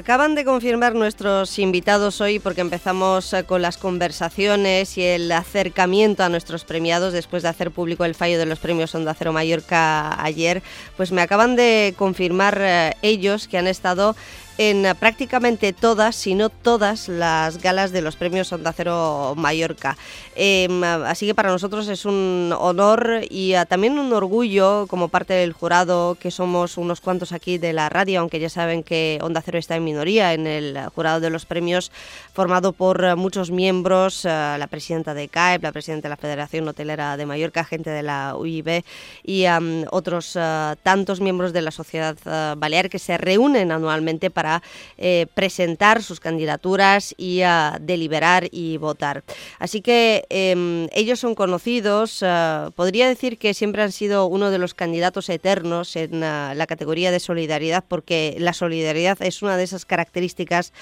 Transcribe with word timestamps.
Acaban 0.00 0.34
de 0.34 0.46
confirmar 0.46 0.94
nuestros 0.94 1.58
invitados 1.58 2.22
hoy 2.22 2.38
porque 2.38 2.62
empezamos 2.62 3.34
eh, 3.34 3.44
con 3.44 3.60
las 3.60 3.76
conversaciones 3.76 4.96
y 4.96 5.02
el 5.02 5.30
acercamiento 5.30 6.24
a 6.24 6.30
nuestros 6.30 6.64
premiados 6.64 7.12
después 7.12 7.42
de 7.42 7.50
hacer 7.50 7.70
público 7.70 8.06
el 8.06 8.14
fallo 8.14 8.38
de 8.38 8.46
los 8.46 8.58
premios 8.58 8.94
Onda 8.94 9.12
Cero 9.12 9.34
Mallorca 9.34 10.24
ayer. 10.24 10.62
Pues 10.96 11.12
me 11.12 11.20
acaban 11.20 11.54
de 11.54 11.94
confirmar 11.98 12.56
eh, 12.62 12.94
ellos 13.02 13.46
que 13.46 13.58
han 13.58 13.66
estado 13.66 14.16
en 14.60 14.94
prácticamente 15.00 15.72
todas, 15.72 16.14
si 16.14 16.34
no 16.34 16.50
todas, 16.50 17.08
las 17.08 17.62
galas 17.62 17.92
de 17.92 18.02
los 18.02 18.16
premios 18.16 18.52
Onda 18.52 18.74
Cero 18.74 19.32
Mallorca. 19.34 19.96
Em, 20.36 20.84
así 20.84 21.24
que 21.24 21.34
para 21.34 21.48
nosotros 21.48 21.88
es 21.88 22.04
un 22.04 22.54
honor 22.58 23.22
y 23.30 23.54
ah, 23.54 23.64
también 23.64 23.98
un 23.98 24.12
orgullo 24.12 24.86
como 24.86 25.08
parte 25.08 25.32
del 25.32 25.54
jurado, 25.54 26.18
que 26.20 26.30
somos 26.30 26.76
unos 26.76 27.00
cuantos 27.00 27.32
aquí 27.32 27.56
de 27.56 27.72
la 27.72 27.88
radio, 27.88 28.20
aunque 28.20 28.38
ya 28.38 28.50
saben 28.50 28.82
que 28.82 29.18
Onda 29.22 29.40
Cero 29.40 29.58
está 29.58 29.76
en 29.76 29.84
minoría 29.84 30.34
en 30.34 30.46
el 30.46 30.78
jurado 30.94 31.20
de 31.20 31.30
los 31.30 31.46
premios, 31.46 31.90
formado 32.34 32.72
por 32.72 33.16
muchos 33.16 33.50
miembros, 33.50 34.26
ah, 34.26 34.56
la 34.58 34.66
presidenta 34.66 35.14
de 35.14 35.28
CAEP, 35.28 35.62
la 35.62 35.72
presidenta 35.72 36.08
de 36.08 36.10
la 36.10 36.16
Federación 36.18 36.68
Hotelera 36.68 37.16
de 37.16 37.24
Mallorca, 37.24 37.64
gente 37.64 37.88
de 37.88 38.02
la 38.02 38.36
UIB 38.36 38.84
y 39.24 39.46
otros 39.90 40.38
tantos 40.82 41.22
miembros 41.22 41.54
de 41.54 41.62
la 41.62 41.70
sociedad 41.70 42.14
balear 42.58 42.90
que 42.90 42.98
se 42.98 43.16
reúnen 43.16 43.72
anualmente 43.72 44.28
para 44.28 44.49
eh, 44.98 45.26
presentar 45.34 46.02
sus 46.02 46.20
candidaturas 46.20 47.14
y 47.16 47.42
a 47.42 47.78
deliberar 47.80 48.48
y 48.50 48.76
votar. 48.76 49.22
Así 49.58 49.80
que 49.80 50.24
em, 50.28 50.88
ellos 50.92 51.20
son 51.20 51.34
conocidos, 51.34 52.18
eh, 52.22 52.70
podría 52.74 53.08
decir 53.08 53.38
que 53.38 53.54
siempre 53.54 53.82
han 53.82 53.92
sido 53.92 54.26
uno 54.26 54.50
de 54.50 54.58
los 54.58 54.74
candidatos 54.74 55.28
eternos 55.28 55.96
en 55.96 56.22
eh, 56.22 56.54
la 56.54 56.66
categoría 56.66 57.10
de 57.10 57.20
solidaridad 57.20 57.84
porque 57.86 58.36
la 58.38 58.52
solidaridad 58.52 59.20
es 59.22 59.42
una 59.42 59.56
de 59.56 59.64
esas 59.64 59.84
características 59.84 60.72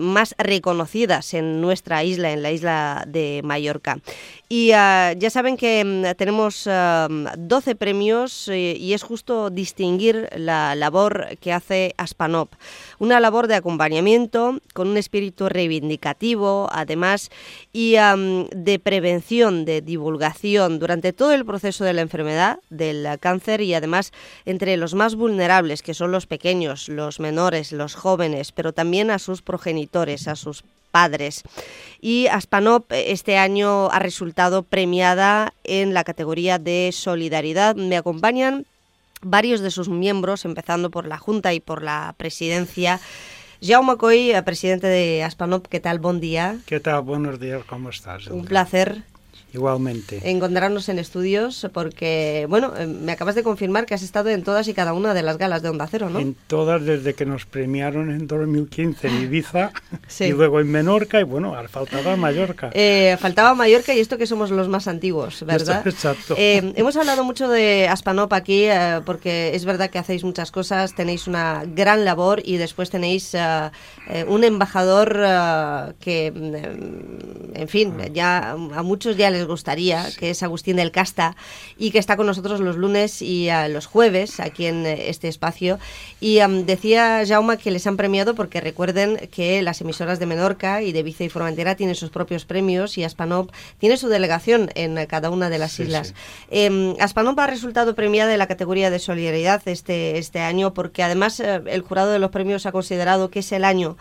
más 0.00 0.34
reconocidas 0.38 1.34
en 1.34 1.60
nuestra 1.60 2.02
isla, 2.02 2.32
en 2.32 2.42
la 2.42 2.50
isla 2.50 3.04
de 3.06 3.42
Mallorca. 3.44 3.98
Y 4.48 4.68
ya 4.68 5.30
saben 5.30 5.58
que 5.58 5.80
em, 5.80 6.14
tenemos 6.14 6.64
12 6.64 7.74
premios 7.74 8.48
y 8.48 8.94
es 8.94 9.02
justo 9.02 9.50
distinguir 9.50 10.28
la 10.34 10.74
labor 10.74 11.36
que 11.40 11.52
hace 11.52 11.94
Aspanop 11.96 12.52
una 12.98 13.20
labor 13.20 13.48
de 13.48 13.54
acompañamiento 13.56 14.58
con 14.74 14.88
un 14.88 14.96
espíritu 14.96 15.48
reivindicativo, 15.48 16.68
además, 16.72 17.30
y 17.72 17.96
de 17.96 18.78
prevención, 18.78 19.64
de 19.64 19.80
divulgación 19.80 20.78
durante 20.78 21.12
todo 21.12 21.32
el 21.32 21.44
proceso 21.44 21.84
de 21.84 21.92
la 21.92 22.02
enfermedad, 22.02 22.58
del 22.70 23.06
cáncer 23.20 23.60
y 23.60 23.74
además 23.74 24.12
entre 24.44 24.76
los 24.76 24.94
más 24.94 25.14
vulnerables, 25.14 25.82
que 25.82 25.94
son 25.94 26.12
los 26.12 26.26
pequeños, 26.26 26.88
los 26.88 27.20
menores, 27.20 27.72
los 27.72 27.94
jóvenes, 27.94 28.52
pero 28.52 28.72
también 28.72 29.10
a 29.10 29.18
sus 29.18 29.42
progenitores, 29.42 30.28
a 30.28 30.36
sus 30.36 30.64
padres. 30.90 31.42
Y 32.00 32.26
Aspanop 32.28 32.90
este 32.92 33.36
año 33.36 33.90
ha 33.90 33.98
resultado 33.98 34.62
premiada 34.62 35.52
en 35.64 35.92
la 35.92 36.04
categoría 36.04 36.58
de 36.58 36.90
solidaridad. 36.92 37.76
Me 37.76 37.96
acompañan 37.98 38.64
varios 39.22 39.60
de 39.60 39.70
sus 39.70 39.88
miembros, 39.88 40.44
empezando 40.44 40.90
por 40.90 41.06
la 41.06 41.18
Junta 41.18 41.52
y 41.54 41.60
por 41.60 41.82
la 41.82 42.14
Presidencia. 42.16 43.00
Jaume 43.62 43.96
Coy, 43.96 44.32
presidente 44.44 44.86
de 44.86 45.22
Aspanop, 45.22 45.66
¿qué 45.66 45.80
tal? 45.80 45.98
Buen 45.98 46.20
día. 46.20 46.58
¿Qué 46.66 46.80
tal? 46.80 47.02
Buenos 47.02 47.40
días, 47.40 47.62
¿cómo 47.64 47.90
estás? 47.90 48.26
Un 48.26 48.44
placer 48.44 49.02
Igualmente. 49.56 50.20
Encontrarnos 50.22 50.90
en 50.90 50.98
estudios 50.98 51.66
porque, 51.72 52.46
bueno, 52.50 52.74
eh, 52.76 52.86
me 52.86 53.12
acabas 53.12 53.34
de 53.34 53.42
confirmar 53.42 53.86
que 53.86 53.94
has 53.94 54.02
estado 54.02 54.28
en 54.28 54.42
todas 54.42 54.68
y 54.68 54.74
cada 54.74 54.92
una 54.92 55.14
de 55.14 55.22
las 55.22 55.38
galas 55.38 55.62
de 55.62 55.70
Onda 55.70 55.86
Cero, 55.90 56.10
¿no? 56.10 56.20
En 56.20 56.36
todas 56.46 56.84
desde 56.84 57.14
que 57.14 57.24
nos 57.24 57.46
premiaron 57.46 58.10
en 58.10 58.26
2015 58.26 59.08
en 59.08 59.22
Ibiza 59.22 59.72
y 60.20 60.32
luego 60.32 60.60
en 60.60 60.70
Menorca 60.70 61.20
y 61.20 61.22
bueno, 61.22 61.54
faltaba 61.68 62.16
Mallorca. 62.16 62.70
Eh, 62.74 63.16
faltaba 63.18 63.54
Mallorca 63.54 63.94
y 63.94 64.00
esto 64.00 64.18
que 64.18 64.26
somos 64.26 64.50
los 64.50 64.68
más 64.68 64.88
antiguos, 64.88 65.42
¿verdad? 65.46 65.86
Exacto. 65.86 66.34
Eh, 66.36 66.74
hemos 66.76 66.94
hablado 66.96 67.24
mucho 67.24 67.48
de 67.48 67.88
Aspanop 67.88 68.34
aquí 68.34 68.66
porque 69.06 69.52
es 69.54 69.64
verdad 69.64 69.88
que 69.88 69.98
hacéis 69.98 70.22
muchas 70.22 70.50
cosas, 70.50 70.94
tenéis 70.94 71.26
una 71.26 71.64
gran 71.66 72.04
labor 72.04 72.42
y 72.44 72.58
después 72.58 72.90
tenéis 72.90 73.34
un 74.28 74.44
embajador 74.44 75.12
que, 75.98 76.30
mm, 76.30 77.56
en 77.56 77.68
fin, 77.68 77.94
ya 78.12 78.50
a 78.50 78.82
muchos 78.82 79.16
ya 79.16 79.30
les 79.30 79.45
gustaría, 79.46 80.06
que 80.18 80.30
es 80.30 80.42
Agustín 80.42 80.76
del 80.76 80.90
Casta, 80.90 81.36
y 81.78 81.90
que 81.90 81.98
está 81.98 82.16
con 82.16 82.26
nosotros 82.26 82.60
los 82.60 82.76
lunes 82.76 83.22
y 83.22 83.48
uh, 83.50 83.68
los 83.70 83.86
jueves 83.86 84.40
aquí 84.40 84.66
en 84.66 84.86
eh, 84.86 85.08
este 85.08 85.28
espacio. 85.28 85.78
Y 86.20 86.40
um, 86.40 86.64
decía 86.66 87.22
Jauma 87.26 87.56
que 87.56 87.70
les 87.70 87.86
han 87.86 87.96
premiado 87.96 88.34
porque 88.34 88.60
recuerden 88.60 89.28
que 89.30 89.62
las 89.62 89.80
emisoras 89.80 90.18
de 90.18 90.26
Menorca 90.26 90.82
y 90.82 90.92
de 90.92 91.02
Vice 91.02 91.24
y 91.24 91.28
Formentera 91.28 91.74
tienen 91.74 91.94
sus 91.94 92.10
propios 92.10 92.44
premios 92.44 92.98
y 92.98 93.04
Aspanop 93.04 93.50
tiene 93.78 93.96
su 93.96 94.08
delegación 94.08 94.70
en 94.74 95.04
cada 95.06 95.30
una 95.30 95.50
de 95.50 95.58
las 95.58 95.78
islas. 95.78 96.14
Eh, 96.50 96.94
Aspanop 97.00 97.38
ha 97.38 97.46
resultado 97.46 97.94
premiada 97.94 98.32
en 98.32 98.38
la 98.38 98.46
categoría 98.46 98.90
de 98.90 98.98
solidaridad 98.98 99.62
este, 99.66 100.18
este 100.18 100.40
año 100.40 100.74
porque 100.74 101.02
además 101.02 101.40
eh, 101.40 101.62
el 101.66 101.82
jurado 101.82 102.10
de 102.10 102.18
los 102.18 102.30
premios 102.30 102.66
ha 102.66 102.72
considerado 102.72 103.30
que 103.30 103.40
es 103.40 103.52
el 103.52 103.64
año 103.64 103.96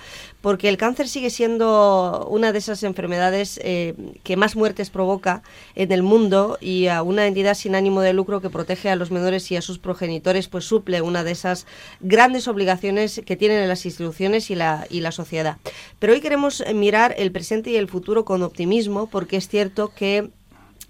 porque 0.45 0.69
el 0.69 0.78
cáncer 0.78 1.07
sigue 1.07 1.31
siendo 1.31 2.28
una 2.29 2.51
de 2.51 2.59
esas 2.59 2.83
enfermedades 2.83 3.59
eh, 3.63 3.95
que 4.22 4.38
más 4.38 4.56
muertes 4.56 4.91
provoca 4.91 5.41
en 5.73 5.91
el 5.91 6.03
mundo 6.03 6.59
y 6.61 6.85
a 6.85 7.01
una 7.01 7.25
entidad 7.25 7.56
sin 7.56 7.73
ánimo 7.73 8.01
de 8.01 8.13
lucro 8.13 8.41
que 8.41 8.51
protege 8.51 8.91
a 8.91 8.95
los 8.95 9.09
menores 9.09 9.51
y 9.51 9.55
a 9.55 9.63
sus 9.63 9.79
progenitores 9.79 10.47
pues 10.47 10.66
suple 10.66 11.01
una 11.01 11.23
de 11.23 11.31
esas 11.31 11.66
grandes 12.00 12.47
obligaciones 12.47 13.23
que 13.25 13.35
tienen 13.35 13.67
las 13.67 13.88
instituciones 13.88 14.51
y 14.51 14.53
la, 14.53 14.85
y 14.91 15.00
la 15.00 15.11
sociedad. 15.11 15.57
Pero 15.97 16.13
hoy 16.13 16.22
queremos 16.22 16.63
mirar 16.75 17.16
el 17.17 17.31
presente 17.31 17.72
y 17.72 17.78
el 17.78 17.88
futuro 17.88 18.23
con 18.23 18.44
optimismo 18.44 19.07
porque 19.07 19.38
es 19.38 19.47
cierto 19.47 19.94
que 19.95 20.29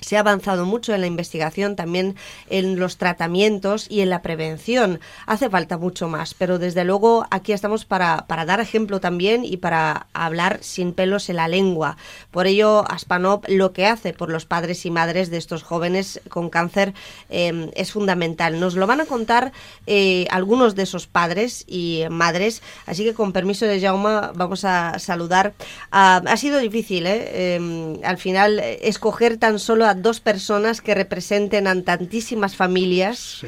se 0.06 0.18
ha 0.18 0.20
avanzado 0.20 0.66
mucho 0.66 0.94
en 0.94 1.02
la 1.02 1.08
investigación, 1.08 1.76
también 1.76 2.16
en 2.52 2.78
los 2.80 2.98
tratamientos 2.98 3.88
y 3.90 4.02
en 4.02 4.12
la 4.12 4.22
prevención. 4.22 5.00
Hace 5.26 5.50
falta 5.50 5.80
mucho 5.80 6.08
más, 6.08 6.36
pero 6.36 6.60
desde 6.60 6.84
luego 6.84 7.26
aquí 7.32 7.54
estamos 7.54 7.86
para, 7.86 8.24
dar 8.28 8.60
ejemplo 8.60 9.00
también 9.00 9.44
y 9.44 9.58
para 9.58 10.06
hablar 10.14 10.60
sin 10.62 10.94
pelos 10.94 11.28
en 11.30 11.38
la 11.38 11.48
lengua. 11.48 11.98
Por 12.30 12.46
ello, 12.46 12.86
Aspanop 12.88 13.46
lo 13.48 13.74
que 13.74 13.88
hace 13.88 14.14
por 14.14 14.30
los 14.30 14.46
padres 14.46 14.86
y 14.86 14.92
madres 14.92 15.32
de 15.32 15.38
estos 15.38 15.64
jóvenes 15.64 16.22
con 16.30 16.52
cáncer 16.52 16.94
em, 17.30 17.72
es 17.74 17.92
fundamental. 17.92 18.60
Nos 18.60 18.76
lo 18.76 18.86
van 18.86 19.02
a 19.02 19.06
contar 19.06 19.54
eh, 19.88 20.28
algunos 20.30 20.76
de 20.76 20.84
esos 20.84 21.08
padres 21.08 21.66
y 21.68 22.04
madres, 22.12 22.62
así 22.86 23.04
que 23.04 23.16
con 23.16 23.34
permiso 23.34 23.66
de 23.66 23.82
Jaume 23.82 24.34
vamos 24.36 24.66
a 24.66 25.00
saludar. 25.00 25.54
Ah, 25.92 26.22
ha 26.28 26.38
sido 26.38 26.60
difícil, 26.60 27.08
¿eh? 27.08 27.56
Em, 27.56 28.04
al 28.04 28.18
final, 28.18 28.60
escoger 28.60 29.38
tan 29.38 29.58
solo 29.58 29.88
a 29.88 29.95
dos 29.96 30.20
personas 30.20 30.82
que 30.82 30.94
representen 30.94 31.68
a 31.68 31.82
tantísimas 31.82 32.56
familias 32.56 33.42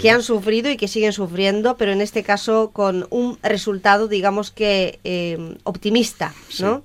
que 0.00 0.10
han 0.10 0.22
sufrido 0.22 0.70
y 0.70 0.76
que 0.76 0.88
siguen 0.88 1.12
sufriendo, 1.12 1.76
pero 1.76 1.92
en 1.92 2.00
este 2.00 2.22
caso 2.22 2.70
con 2.72 3.06
un 3.10 3.38
resultado, 3.42 4.08
digamos 4.08 4.50
que 4.50 5.00
eh, 5.04 5.56
optimista, 5.64 6.34
¿no? 6.60 6.84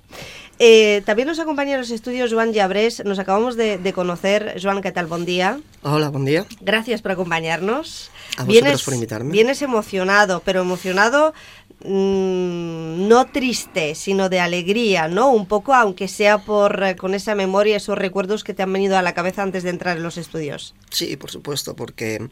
Eh, 0.64 1.02
también 1.04 1.26
nos 1.26 1.40
acompaña 1.40 1.72
en 1.72 1.80
los 1.80 1.90
estudios 1.90 2.32
Joan 2.32 2.52
Llabrés. 2.52 3.04
Nos 3.04 3.18
acabamos 3.18 3.56
de, 3.56 3.92
conocer. 3.92 4.60
Joan, 4.62 4.80
¿qué 4.80 4.92
tal? 4.92 5.06
Buen 5.06 5.24
día. 5.24 5.58
Hola, 5.82 6.08
buen 6.08 6.24
día. 6.24 6.46
Gracias 6.60 7.02
por 7.02 7.10
acompañarnos. 7.10 8.12
A 8.36 8.44
vienes, 8.44 8.84
por 8.84 8.94
invitarme. 8.94 9.32
Vienes 9.32 9.60
emocionado, 9.60 10.40
pero 10.44 10.60
emocionado 10.60 11.34
Mm, 11.84 13.08
no 13.08 13.26
triste, 13.26 13.94
sino 13.94 14.28
de 14.28 14.38
alegría, 14.38 15.08
¿no? 15.08 15.32
Un 15.32 15.46
poco, 15.46 15.74
aunque 15.74 16.06
sea 16.06 16.38
por 16.38 16.82
eh, 16.84 16.96
con 16.96 17.14
esa 17.14 17.34
memoria, 17.34 17.76
esos 17.76 17.98
recuerdos 17.98 18.44
que 18.44 18.54
te 18.54 18.62
han 18.62 18.72
venido 18.72 18.96
a 18.96 19.02
la 19.02 19.14
cabeza 19.14 19.42
antes 19.42 19.64
de 19.64 19.70
entrar 19.70 19.96
en 19.96 20.02
los 20.04 20.16
estudios. 20.16 20.74
Sí, 20.90 21.16
por 21.16 21.30
supuesto, 21.30 21.74
porque 21.74 22.28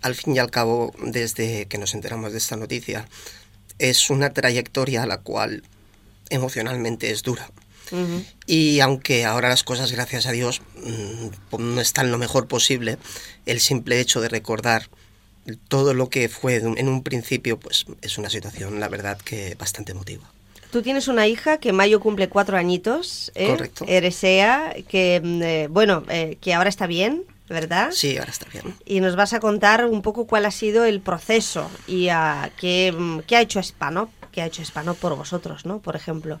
al 0.00 0.14
fin 0.14 0.36
y 0.36 0.38
al 0.38 0.50
cabo, 0.50 0.94
desde 1.02 1.66
que 1.66 1.78
nos 1.78 1.94
enteramos 1.94 2.32
de 2.32 2.38
esta 2.38 2.56
noticia, 2.56 3.06
es 3.78 4.08
una 4.08 4.32
trayectoria 4.32 5.02
a 5.02 5.06
la 5.06 5.18
cual 5.18 5.62
emocionalmente 6.30 7.10
es 7.10 7.22
dura. 7.22 7.50
Y 8.46 8.80
aunque 8.80 9.24
ahora 9.24 9.48
las 9.48 9.62
cosas, 9.62 9.92
gracias 9.92 10.26
a 10.26 10.32
Dios, 10.32 10.60
mm, 10.82 11.56
no 11.62 11.80
están 11.80 12.10
lo 12.10 12.18
mejor 12.18 12.48
posible, 12.48 12.98
el 13.44 13.60
simple 13.60 14.00
hecho 14.00 14.20
de 14.20 14.28
recordar 14.28 14.88
todo 15.68 15.94
lo 15.94 16.08
que 16.08 16.28
fue 16.28 16.56
en 16.56 16.88
un 16.88 17.02
principio, 17.02 17.58
pues 17.58 17.86
es 18.02 18.18
una 18.18 18.30
situación, 18.30 18.80
la 18.80 18.88
verdad, 18.88 19.18
que 19.18 19.54
bastante 19.56 19.92
emotiva. 19.92 20.30
Tú 20.70 20.82
tienes 20.82 21.08
una 21.08 21.26
hija 21.26 21.58
que 21.58 21.70
en 21.70 21.76
mayo 21.76 22.00
cumple 22.00 22.28
cuatro 22.28 22.56
añitos, 22.56 23.32
¿eh? 23.34 23.48
Correcto. 23.48 23.84
Eresea, 23.88 24.74
que, 24.88 25.20
mm, 25.22 25.42
eh, 25.42 25.68
bueno, 25.70 26.02
eh, 26.08 26.38
que 26.40 26.54
ahora 26.54 26.68
está 26.68 26.86
bien, 26.86 27.24
¿verdad? 27.48 27.92
Sí, 27.92 28.18
ahora 28.18 28.30
está 28.30 28.46
bien. 28.52 28.74
Y 28.84 29.00
nos 29.00 29.16
vas 29.16 29.32
a 29.32 29.40
contar 29.40 29.86
un 29.86 30.02
poco 30.02 30.26
cuál 30.26 30.44
ha 30.44 30.50
sido 30.50 30.84
el 30.84 31.00
proceso 31.00 31.70
y 31.86 32.08
a, 32.08 32.50
qué, 32.58 32.92
mm, 32.96 33.20
qué, 33.20 33.36
ha 33.36 33.40
hecho 33.40 33.62
Spano, 33.62 34.10
qué 34.32 34.42
ha 34.42 34.46
hecho 34.46 34.64
Spano 34.64 34.94
por 34.94 35.16
vosotros, 35.16 35.64
¿no? 35.64 35.78
Por 35.78 35.96
ejemplo. 35.96 36.38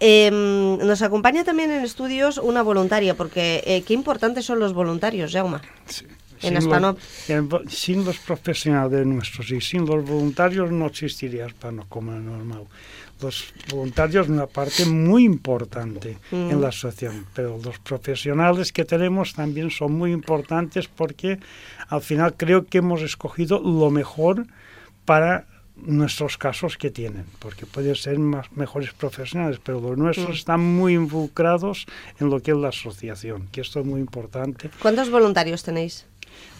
Em, 0.00 0.78
nos 0.78 1.00
acompaña 1.02 1.44
también 1.44 1.70
en 1.70 1.84
estudios 1.84 2.38
una 2.38 2.62
voluntaria, 2.62 3.14
porque 3.14 3.84
qué 3.86 3.94
importantes 3.94 4.44
son 4.44 4.58
los 4.58 4.74
voluntarios, 4.74 5.32
Jauma. 5.32 5.62
Sí 5.86 6.04
en 6.42 6.56
Aspanop. 6.56 6.98
sin 7.68 8.04
los 8.04 8.18
profesionales 8.18 9.06
nuestros 9.06 9.50
y 9.50 9.60
sin 9.60 9.86
los 9.86 10.04
voluntarios 10.04 10.70
no 10.70 10.86
existiría 10.86 11.46
Aspanop 11.46 11.88
como 11.88 12.12
normal. 12.12 12.64
Los 13.20 13.54
voluntarios 13.70 14.28
una 14.28 14.46
parte 14.46 14.84
muy 14.84 15.24
importante 15.24 16.18
en 16.32 16.60
la 16.60 16.68
asociación, 16.68 17.26
pero 17.34 17.58
los 17.62 17.78
profesionales 17.78 18.72
que 18.72 18.84
tenemos 18.84 19.34
también 19.34 19.70
son 19.70 19.92
muy 19.92 20.12
importantes 20.12 20.88
porque 20.88 21.38
al 21.88 22.02
final 22.02 22.34
creo 22.36 22.66
que 22.66 22.78
hemos 22.78 23.02
escogido 23.02 23.60
lo 23.60 23.90
mejor 23.90 24.46
para 25.04 25.46
nuestros 25.76 26.38
casos 26.38 26.76
que 26.76 26.90
tienen, 26.90 27.24
porque 27.38 27.66
pueden 27.66 27.94
ser 27.94 28.18
más, 28.18 28.52
mejores 28.52 28.92
profesionales, 28.92 29.58
pero 29.62 29.80
los 29.80 29.96
nuestros 29.96 30.28
mm. 30.28 30.32
están 30.32 30.60
muy 30.60 30.94
involucrados 30.94 31.86
en 32.20 32.30
lo 32.30 32.40
que 32.40 32.52
es 32.52 32.56
la 32.56 32.68
asociación, 32.68 33.48
que 33.50 33.60
esto 33.60 33.80
es 33.80 33.86
muy 33.86 34.00
importante. 34.00 34.70
¿Cuántos 34.80 35.10
voluntarios 35.10 35.62
tenéis? 35.62 36.06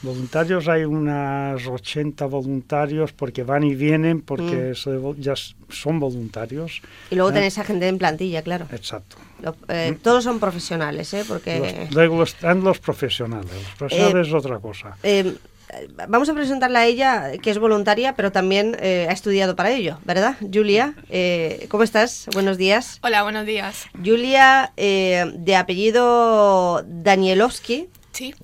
Voluntarios 0.02 0.66
hay 0.68 0.84
unas 0.84 1.66
80 1.66 2.26
voluntarios 2.26 3.12
porque 3.12 3.44
van 3.44 3.62
y 3.62 3.74
vienen, 3.74 4.20
porque 4.20 4.74
mm. 4.74 5.20
ya 5.20 5.34
son 5.68 6.00
voluntarios. 6.00 6.82
Y 7.10 7.14
luego 7.14 7.30
¿eh? 7.30 7.34
tenéis 7.34 7.58
a 7.58 7.64
gente 7.64 7.86
en 7.86 7.98
plantilla, 7.98 8.42
claro. 8.42 8.66
Exacto. 8.72 9.16
Eh, 9.68 9.92
mm. 9.92 10.02
todos 10.02 10.24
son 10.24 10.40
profesionales, 10.40 11.12
¿eh? 11.14 11.24
Porque... 11.26 11.88
luego 11.92 12.22
están 12.22 12.64
los 12.64 12.78
profesionales, 12.80 13.52
los 13.52 13.74
profesionales 13.78 14.28
es 14.28 14.34
otra 14.34 14.58
cosa. 14.58 14.96
Eh, 15.02 15.36
vamos 16.08 16.28
a 16.28 16.34
presentarla 16.34 16.80
a 16.80 16.86
ella, 16.86 17.32
que 17.38 17.50
es 17.50 17.58
voluntaria, 17.58 18.14
pero 18.14 18.32
también 18.32 18.76
eh, 18.80 19.06
ha 19.08 19.12
estudiado 19.12 19.56
para 19.56 19.70
ello, 19.70 19.98
¿verdad? 20.04 20.36
Julia, 20.52 20.94
eh, 21.10 21.66
¿cómo 21.68 21.82
estás? 21.82 22.26
Buenos 22.32 22.58
días. 22.58 22.98
Hola, 23.02 23.22
buenos 23.22 23.46
días. 23.46 23.86
Julia, 24.04 24.72
eh, 24.76 25.32
de 25.34 25.56
apellido 25.56 26.84
Danielovsky. 26.86 27.88
Sí. 28.12 28.34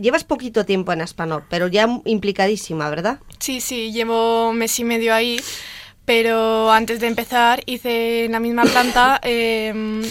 Llevas 0.00 0.24
poquito 0.24 0.64
tiempo 0.64 0.92
en 0.92 1.02
Aspanov, 1.02 1.42
pero 1.48 1.66
ya 1.68 1.88
implicadísima, 2.04 2.88
¿verdad? 2.90 3.20
Sí, 3.38 3.60
sí, 3.60 3.92
llevo 3.92 4.52
mes 4.52 4.78
y 4.78 4.84
medio 4.84 5.14
ahí 5.14 5.40
pero 6.10 6.72
antes 6.72 6.98
de 6.98 7.06
empezar 7.06 7.62
hice 7.66 8.24
en 8.24 8.32
la 8.32 8.40
misma 8.40 8.64
planta 8.64 9.20
em, 9.22 10.02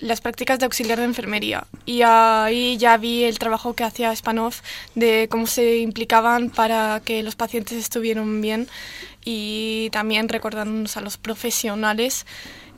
las 0.00 0.22
prácticas 0.22 0.58
de 0.58 0.64
auxiliar 0.64 0.98
de 0.98 1.04
enfermería 1.04 1.66
y 1.84 2.00
ahí 2.00 2.78
ya 2.78 2.96
vi 2.96 3.24
el 3.24 3.38
trabajo 3.38 3.74
que 3.74 3.84
hacía 3.84 4.16
Spanov 4.16 4.54
de 4.94 5.28
cómo 5.30 5.46
se 5.46 5.76
implicaban 5.76 6.48
para 6.48 7.02
que 7.04 7.22
los 7.22 7.36
pacientes 7.36 7.76
estuvieran 7.76 8.40
bien 8.40 8.66
y 9.26 9.90
también 9.92 10.30
recordándonos 10.30 10.96
a 10.96 11.02
los 11.02 11.18
profesionales 11.18 12.24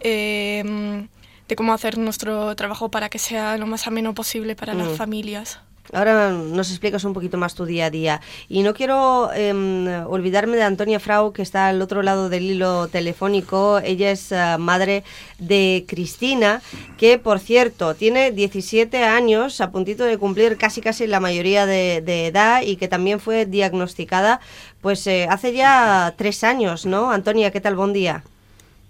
em, 0.00 1.06
de 1.46 1.54
cómo 1.54 1.74
hacer 1.74 1.96
nuestro 1.96 2.56
trabajo 2.56 2.90
para 2.90 3.08
que 3.08 3.20
sea 3.20 3.56
lo 3.56 3.68
más 3.68 3.86
ameno 3.86 4.14
posible 4.14 4.56
para 4.56 4.74
las 4.74 4.88
mm. 4.88 4.96
familias. 4.96 5.60
Ahora 5.94 6.30
nos 6.30 6.70
explicas 6.70 7.04
un 7.04 7.14
poquito 7.14 7.38
más 7.38 7.54
tu 7.54 7.64
día 7.64 7.86
a 7.86 7.90
día. 7.90 8.20
Y 8.48 8.62
no 8.62 8.74
quiero 8.74 9.30
em, 9.32 9.86
olvidarme 10.06 10.56
de 10.56 10.64
Antonia 10.64 11.00
Frau, 11.00 11.32
que 11.32 11.42
está 11.42 11.68
al 11.68 11.80
otro 11.80 12.02
lado 12.02 12.28
del 12.28 12.42
hilo 12.42 12.88
telefónico. 12.88 13.78
Ella 13.78 14.10
es 14.10 14.32
eh, 14.32 14.56
madre 14.58 15.04
de 15.38 15.84
Cristina, 15.86 16.60
que 16.98 17.18
por 17.18 17.38
cierto 17.38 17.94
tiene 17.94 18.32
17 18.32 19.04
años, 19.04 19.60
a 19.60 19.70
puntito 19.70 20.04
de 20.04 20.18
cumplir 20.18 20.56
casi 20.56 20.80
casi 20.80 21.06
la 21.06 21.20
mayoría 21.20 21.66
de, 21.66 21.96
edad 22.26 22.62
y 22.62 22.76
que 22.76 22.88
también 22.88 23.20
fue 23.20 23.46
diagnosticada 23.46 24.40
pues 24.80 25.06
eh, 25.06 25.26
hace 25.30 25.52
ya 25.52 26.14
tres 26.16 26.44
años, 26.44 26.86
¿no? 26.86 27.10
Antonia, 27.10 27.50
¿qué 27.50 27.60
tal? 27.60 27.76
Buen 27.76 27.92
día. 27.92 28.22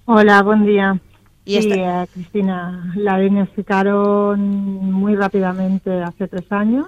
Hola, 0.06 0.42
buen 0.42 0.66
día. 0.66 0.98
Y 1.46 1.60
sí, 1.60 1.80
a 1.80 2.06
Cristina 2.06 2.92
la 2.96 3.18
diagnosticaron 3.18 4.40
muy 4.40 5.14
rápidamente 5.14 6.02
hace 6.02 6.26
tres 6.26 6.50
años 6.50 6.86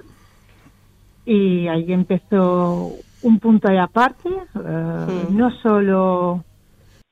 y 1.27 1.69
ahí 1.69 1.93
empezó 1.93 2.93
un 3.23 3.39
punto 3.39 3.71
y 3.71 3.77
aparte, 3.77 4.29
eh, 4.31 5.27
no 5.31 5.51
solo 5.61 6.45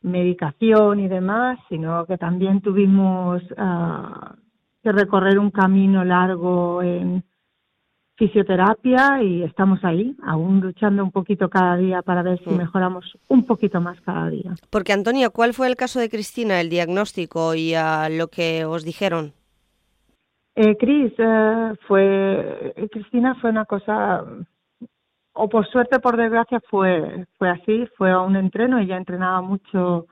medicación 0.03 1.01
y 1.01 1.09
demás, 1.09 1.59
sino 1.69 2.07
que 2.07 2.17
también 2.17 2.61
tuvimos 2.61 3.43
uh, 3.53 4.35
que 4.83 4.93
recorrer 4.93 5.39
un 5.39 5.51
camino 5.51 6.05
largo 6.05 6.83
en 6.83 7.25
fisioterapia 8.17 9.23
y 9.23 9.43
estamos 9.43 9.81
ahí, 9.85 10.17
aún 10.25 10.61
luchando 10.61 11.03
un 11.03 11.11
poquito 11.11 11.49
cada 11.49 11.77
día 11.77 12.03
para 12.03 12.23
ver 12.23 12.39
si 12.45 12.51
mm. 12.51 12.57
mejoramos 12.57 13.19
un 13.29 13.45
poquito 13.45 13.81
más 13.81 14.01
cada 14.03 14.31
día. 14.31 14.55
Porque 14.71 14.93
Antonia, 14.93 15.31
¿cuál 15.31 15.53
fue 15.53 15.67
el 15.67 15.77
caso 15.77 15.99
de 15.99 16.09
Cristina, 16.09 16.61
el 16.61 16.69
diagnóstico 16.69 17.55
y 17.55 17.75
uh, 17.75 18.09
lo 18.11 18.29
que 18.29 18.65
os 18.65 18.85
dijeron? 18.85 19.33
Eh, 20.57 20.77
Cris, 20.77 21.13
eh, 21.19 21.73
fue, 21.89 22.75
Cristina 22.93 23.35
fue 23.41 23.51
una 23.51 23.65
cosa, 23.65 24.25
o 25.33 25.49
por 25.49 25.67
suerte, 25.67 25.99
por 25.99 26.17
desgracia, 26.17 26.61
fue, 26.71 27.27
fue 27.37 27.51
así, 27.51 27.87
fue 27.97 28.13
a 28.13 28.21
un 28.21 28.37
entreno, 28.37 28.79
ella 28.79 28.97
entrenaba 28.97 29.41
mucho, 29.41 30.07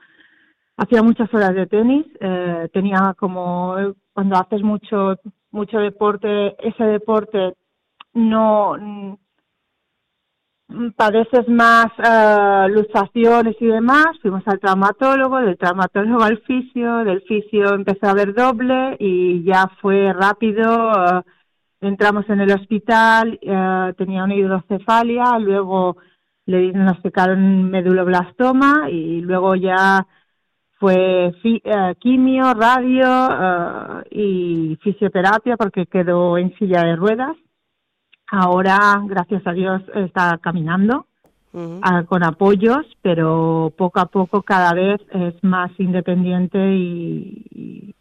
hacía 0.75 1.01
muchas 1.01 1.33
horas 1.33 1.55
de 1.55 1.65
tenis, 1.67 2.05
eh, 2.19 2.67
tenía 2.73 3.15
como, 3.17 3.77
cuando 4.11 4.35
haces 4.35 4.61
mucho, 4.61 5.15
mucho 5.51 5.79
deporte, 5.79 6.57
ese 6.59 6.83
deporte 6.83 7.53
no 8.13 8.75
mm, 8.79 9.13
padeces 10.95 11.47
más 11.47 11.87
uh, 11.99 12.67
luxaciones 12.69 13.55
y 13.59 13.65
demás, 13.67 14.07
fuimos 14.21 14.43
al 14.47 14.59
traumatólogo, 14.59 15.39
del 15.39 15.57
traumatólogo 15.57 16.23
al 16.23 16.39
fisio, 16.39 17.03
del 17.03 17.21
fisio 17.21 17.73
empezó 17.73 18.07
a 18.07 18.13
ver 18.13 18.33
doble 18.33 18.95
y 18.99 19.43
ya 19.43 19.69
fue 19.81 20.13
rápido, 20.13 20.91
eh, 20.91 21.21
entramos 21.81 22.27
en 22.29 22.41
el 22.41 22.51
hospital, 22.51 23.39
uh, 23.43 23.93
tenía 23.93 24.23
una 24.23 24.35
hidrocefalia, 24.35 25.37
luego 25.39 25.97
le 26.45 26.59
diagnosticaron 26.59 27.69
meduloblastoma 27.69 28.89
y 28.89 29.21
luego 29.21 29.55
ya 29.55 30.05
fue 30.79 31.33
quimio, 31.99 32.53
radio 32.53 34.03
y 34.11 34.77
fisioterapia 34.81 35.55
porque 35.55 35.85
quedó 35.85 36.37
en 36.37 36.53
silla 36.57 36.83
de 36.83 36.97
ruedas 36.97 37.37
Ahora, 38.35 38.99
gracias 39.05 39.45
a 39.45 39.53
Dios, 39.53 39.83
está 39.93 40.39
caminando 40.39 41.05
ah, 41.83 42.03
con 42.07 42.23
apoyos, 42.23 42.83
pero 43.03 43.71
poco 43.77 43.99
a 43.99 44.07
poco 44.07 44.41
cada 44.41 44.73
vez 44.73 44.99
es 45.11 45.35
más 45.43 45.69
independiente 45.77 46.57
y, 46.57 47.93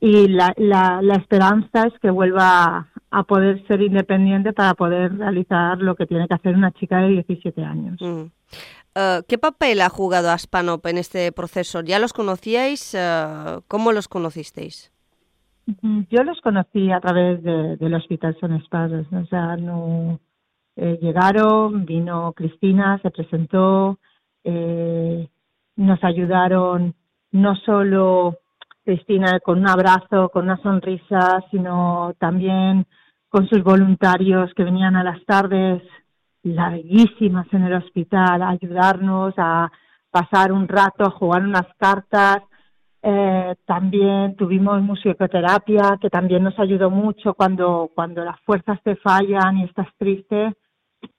y, 0.00 0.26
la, 0.26 0.52
la, 0.56 1.14
esperanza 1.14 1.86
es 1.86 1.92
que 2.02 2.10
vuelva 2.10 2.88
a 3.12 3.22
poder 3.22 3.64
ser 3.68 3.80
independiente 3.80 4.52
para 4.52 4.74
poder 4.74 5.16
realizar 5.16 5.78
lo 5.78 5.94
que 5.94 6.06
tiene 6.06 6.26
que 6.26 6.34
hacer 6.34 6.56
una 6.56 6.72
chica 6.72 6.98
de 6.98 7.10
17 7.10 7.62
años. 7.62 8.00
Ah, 8.96 9.20
¿Qué 9.28 9.38
papel 9.38 9.82
ha 9.82 9.88
jugado 9.88 10.32
Aspanop 10.32 10.84
en 10.86 10.98
este 10.98 11.30
proceso? 11.30 11.80
¿Ya 11.82 12.00
los 12.00 12.12
conocíais? 12.12 12.96
Ah, 12.96 13.60
¿Cómo 13.68 13.92
los 13.92 14.08
conocisteis? 14.08 14.93
Yo 16.10 16.22
los 16.24 16.40
conocí 16.42 16.90
a 16.90 17.00
través 17.00 17.42
del 17.42 17.94
Hospital 17.94 18.36
Son 18.38 18.52
Espadas, 18.54 19.06
o 19.12 19.26
sea, 19.26 19.56
no 19.56 20.20
eh, 20.76 20.98
llegaron, 21.00 21.86
vino 21.86 22.32
Cristina, 22.32 22.98
se 23.02 23.10
presentó, 23.10 23.98
eh, 24.42 25.28
nos 25.76 26.04
ayudaron 26.04 26.94
no 27.32 27.56
solo 27.56 28.38
Cristina 28.84 29.40
con 29.40 29.60
un 29.60 29.68
abrazo, 29.68 30.28
con 30.28 30.44
una 30.44 30.58
sonrisa, 30.58 31.42
sino 31.50 32.12
también 32.18 32.86
con 33.28 33.48
sus 33.48 33.62
voluntarios 33.62 34.52
que 34.54 34.64
venían 34.64 34.96
a 34.96 35.04
las 35.04 35.24
tardes 35.24 35.82
larguísimas 36.42 37.46
en 37.52 37.64
el 37.64 37.74
hospital 37.74 38.42
a 38.42 38.50
ayudarnos 38.50 39.34
a 39.38 39.72
pasar 40.10 40.52
un 40.52 40.68
rato, 40.68 41.04
a 41.04 41.10
jugar 41.10 41.42
unas 41.42 41.66
cartas, 41.78 42.42
eh, 43.06 43.54
también 43.66 44.34
tuvimos 44.34 44.80
musicoterapia, 44.80 45.98
que 46.00 46.08
también 46.08 46.42
nos 46.42 46.58
ayudó 46.58 46.88
mucho 46.88 47.34
cuando, 47.34 47.90
cuando 47.94 48.24
las 48.24 48.40
fuerzas 48.40 48.82
te 48.82 48.96
fallan 48.96 49.58
y 49.58 49.64
estás 49.64 49.88
triste. 49.98 50.54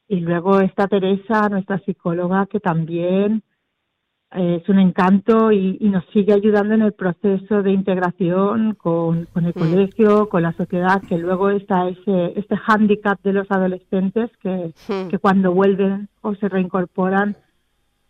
Y 0.08 0.22
luego 0.22 0.62
está 0.62 0.88
Teresa, 0.88 1.48
nuestra 1.48 1.78
psicóloga, 1.80 2.48
que 2.48 2.60
también 2.60 3.44
eh, 4.32 4.62
es 4.64 4.68
un 4.68 4.80
encanto 4.80 5.52
y, 5.52 5.78
nos 5.82 6.04
sigue 6.12 6.34
ayudando 6.34 6.74
en 6.74 6.82
el 6.82 6.94
proceso 6.94 7.62
de 7.62 7.74
integración 7.74 8.74
con, 8.74 9.26
con 9.26 9.46
el 9.46 9.54
mm. 9.56 9.60
colegio, 9.60 10.28
con 10.28 10.42
la 10.42 10.54
sociedad, 10.54 11.04
que 11.08 11.20
luego 11.20 11.52
está 11.52 11.88
ese, 11.88 12.34
este 12.36 12.58
hándicap 12.58 13.22
de 13.22 13.34
los 13.34 13.52
adolescentes 13.52 14.32
que, 14.42 14.74
mm. 14.88 15.10
que 15.10 15.20
cuando 15.20 15.54
vuelven 15.54 16.10
o 16.22 16.34
se 16.34 16.50
reincorporan 16.50 17.38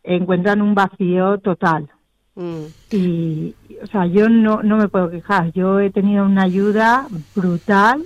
encuentran 0.01 0.61
un 0.61 0.75
vacío 0.75 1.39
total. 1.39 1.89
Mm. 2.35 2.65
Y, 2.91 3.55
o 3.81 3.87
sea, 3.87 4.05
yo 4.05 4.29
no, 4.29 4.61
no 4.61 4.77
me 4.77 4.87
puedo 4.87 5.09
quejar. 5.09 5.51
Yo 5.53 5.79
he 5.79 5.89
tenido 5.89 6.25
una 6.25 6.43
ayuda 6.43 7.07
brutal. 7.35 8.03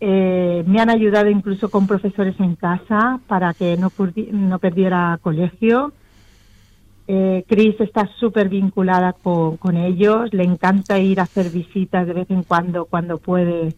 Eh, 0.00 0.64
me 0.66 0.80
han 0.80 0.90
ayudado 0.90 1.30
incluso 1.30 1.70
con 1.70 1.86
profesores 1.86 2.38
en 2.40 2.56
casa 2.56 3.20
para 3.26 3.54
que 3.54 3.76
no, 3.76 3.92
no 4.32 4.58
perdiera 4.58 5.18
colegio. 5.22 5.92
Eh, 7.08 7.44
Cris 7.48 7.80
está 7.80 8.08
súper 8.18 8.48
vinculada 8.48 9.12
con, 9.12 9.56
con, 9.56 9.76
ellos, 9.76 10.32
le 10.32 10.44
encanta 10.44 10.98
ir 10.98 11.18
a 11.18 11.24
hacer 11.24 11.50
visitas 11.50 12.06
de 12.06 12.12
vez 12.12 12.30
en 12.30 12.44
cuando, 12.44 12.84
cuando 12.84 13.18
puede 13.18 13.74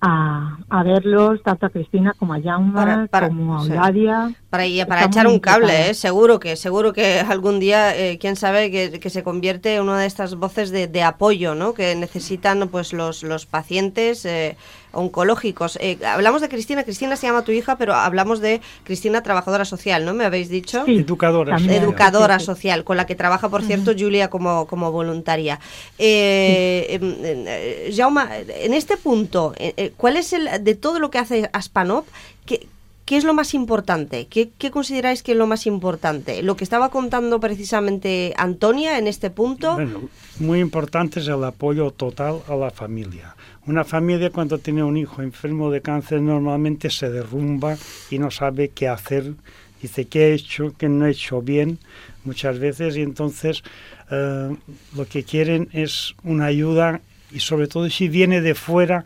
a, 0.00 0.58
a, 0.68 0.82
verlos, 0.82 1.42
tanto 1.42 1.66
a 1.66 1.70
Cristina 1.70 2.12
como 2.18 2.34
a 2.34 2.42
Jaume, 2.42 3.08
como 3.08 3.58
a 3.58 3.64
Eulalia. 3.64 4.32
Para, 4.52 4.66
para 4.86 5.06
echar 5.06 5.26
un 5.28 5.40
cable, 5.40 5.88
¿eh? 5.88 5.94
seguro 5.94 6.38
que 6.38 6.56
seguro 6.56 6.92
que 6.92 7.20
algún 7.20 7.58
día, 7.58 7.96
eh, 7.96 8.18
quién 8.18 8.36
sabe, 8.36 8.70
que, 8.70 9.00
que, 9.00 9.08
se 9.08 9.22
convierte 9.22 9.76
en 9.76 9.84
una 9.84 9.98
de 9.98 10.06
estas 10.06 10.34
voces 10.34 10.70
de, 10.70 10.88
de, 10.88 11.02
apoyo 11.02 11.54
¿no? 11.54 11.72
que 11.72 11.94
necesitan 11.94 12.68
pues 12.68 12.92
los, 12.92 13.22
los 13.22 13.46
pacientes 13.46 14.26
eh, 14.26 14.58
oncológicos. 14.92 15.78
Eh, 15.80 15.96
hablamos 16.04 16.42
de 16.42 16.50
Cristina, 16.50 16.84
Cristina 16.84 17.16
se 17.16 17.28
llama 17.28 17.44
tu 17.44 17.52
hija, 17.52 17.76
pero 17.78 17.94
hablamos 17.94 18.40
de 18.40 18.60
Cristina, 18.84 19.22
trabajadora 19.22 19.64
social, 19.64 20.04
¿no? 20.04 20.12
¿Me 20.12 20.26
habéis 20.26 20.50
dicho? 20.50 20.84
Sí, 20.84 20.98
educadora. 20.98 21.56
Educadora 21.56 22.38
social, 22.38 22.84
con 22.84 22.98
la 22.98 23.06
que 23.06 23.14
trabaja, 23.14 23.48
por 23.48 23.62
cierto, 23.62 23.92
Julia 23.98 24.28
como, 24.28 24.66
como 24.66 24.92
voluntaria. 24.92 25.60
Eh, 25.98 26.88
em, 26.90 27.14
eh, 27.22 27.90
Jaume, 27.96 28.22
en 28.48 28.74
este 28.74 28.98
punto, 28.98 29.54
¿cuál 29.96 30.18
es 30.18 30.34
el, 30.34 30.62
de 30.62 30.74
todo 30.74 30.98
lo 30.98 31.10
que 31.10 31.16
hace 31.16 31.48
Aspanop, 31.54 32.06
qué, 32.44 32.68
¿Qué 33.04 33.16
es 33.16 33.24
lo 33.24 33.34
más 33.34 33.54
importante? 33.54 34.26
¿Qué, 34.28 34.50
¿Qué, 34.56 34.70
consideráis 34.70 35.22
que 35.22 35.32
es 35.32 35.38
lo 35.38 35.46
más 35.46 35.66
importante? 35.66 36.42
Lo 36.42 36.56
que 36.56 36.64
estaba 36.64 36.90
contando 36.90 37.40
precisamente 37.40 38.32
Antonia 38.36 38.98
en 38.98 39.08
este 39.08 39.30
punto. 39.30 39.74
Bueno, 39.74 40.08
muy 40.38 40.60
importante 40.60 41.20
es 41.20 41.26
el 41.26 41.42
apoyo 41.42 41.90
total 41.90 42.40
a 42.48 42.54
la 42.54 42.70
familia. 42.70 43.34
Una 43.66 43.84
familia 43.84 44.30
cuando 44.30 44.58
tiene 44.58 44.82
un 44.82 44.96
hijo 44.96 45.22
enfermo 45.22 45.70
de 45.70 45.82
cáncer 45.82 46.20
normalmente 46.20 46.90
se 46.90 47.10
derrumba 47.10 47.76
y 48.10 48.18
no 48.18 48.30
sabe 48.30 48.68
qué 48.68 48.88
hacer, 48.88 49.34
dice 49.80 50.06
qué 50.06 50.28
he 50.28 50.34
hecho, 50.34 50.72
qué 50.78 50.88
no 50.88 51.06
he 51.06 51.10
hecho 51.10 51.42
bien 51.42 51.78
muchas 52.24 52.58
veces 52.58 52.96
y 52.96 53.02
entonces 53.02 53.62
uh, 54.10 54.54
lo 54.96 55.06
que 55.06 55.24
quieren 55.24 55.68
es 55.72 56.14
una 56.22 56.46
ayuda 56.46 57.00
y 57.30 57.40
sobre 57.40 57.66
todo 57.66 57.88
si 57.90 58.08
viene 58.08 58.40
de 58.40 58.54
fuera 58.54 59.04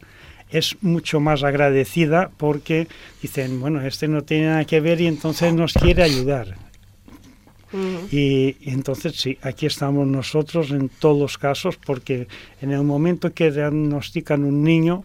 es 0.51 0.77
mucho 0.83 1.21
más 1.21 1.43
agradecida 1.43 2.31
porque 2.37 2.89
dicen, 3.23 3.61
bueno, 3.61 3.81
este 3.81 4.09
no 4.09 4.23
tiene 4.23 4.47
nada 4.47 4.65
que 4.65 4.81
ver 4.81 5.01
y 5.01 5.07
entonces 5.07 5.53
nos 5.53 5.73
quiere 5.73 6.03
ayudar. 6.03 6.57
Y, 8.11 8.57
entonces 8.71 9.17
sí, 9.17 9.39
aquí 9.43 9.67
estamos 9.67 10.07
nosotros 10.07 10.71
en 10.71 10.89
todos 10.89 11.19
los 11.19 11.37
casos 11.37 11.77
porque 11.77 12.27
en 12.63 12.71
el 12.71 12.83
momento 12.85 13.35
que 13.35 13.51
diagnostican 13.51 14.45
un 14.45 14.63
niño 14.63 15.05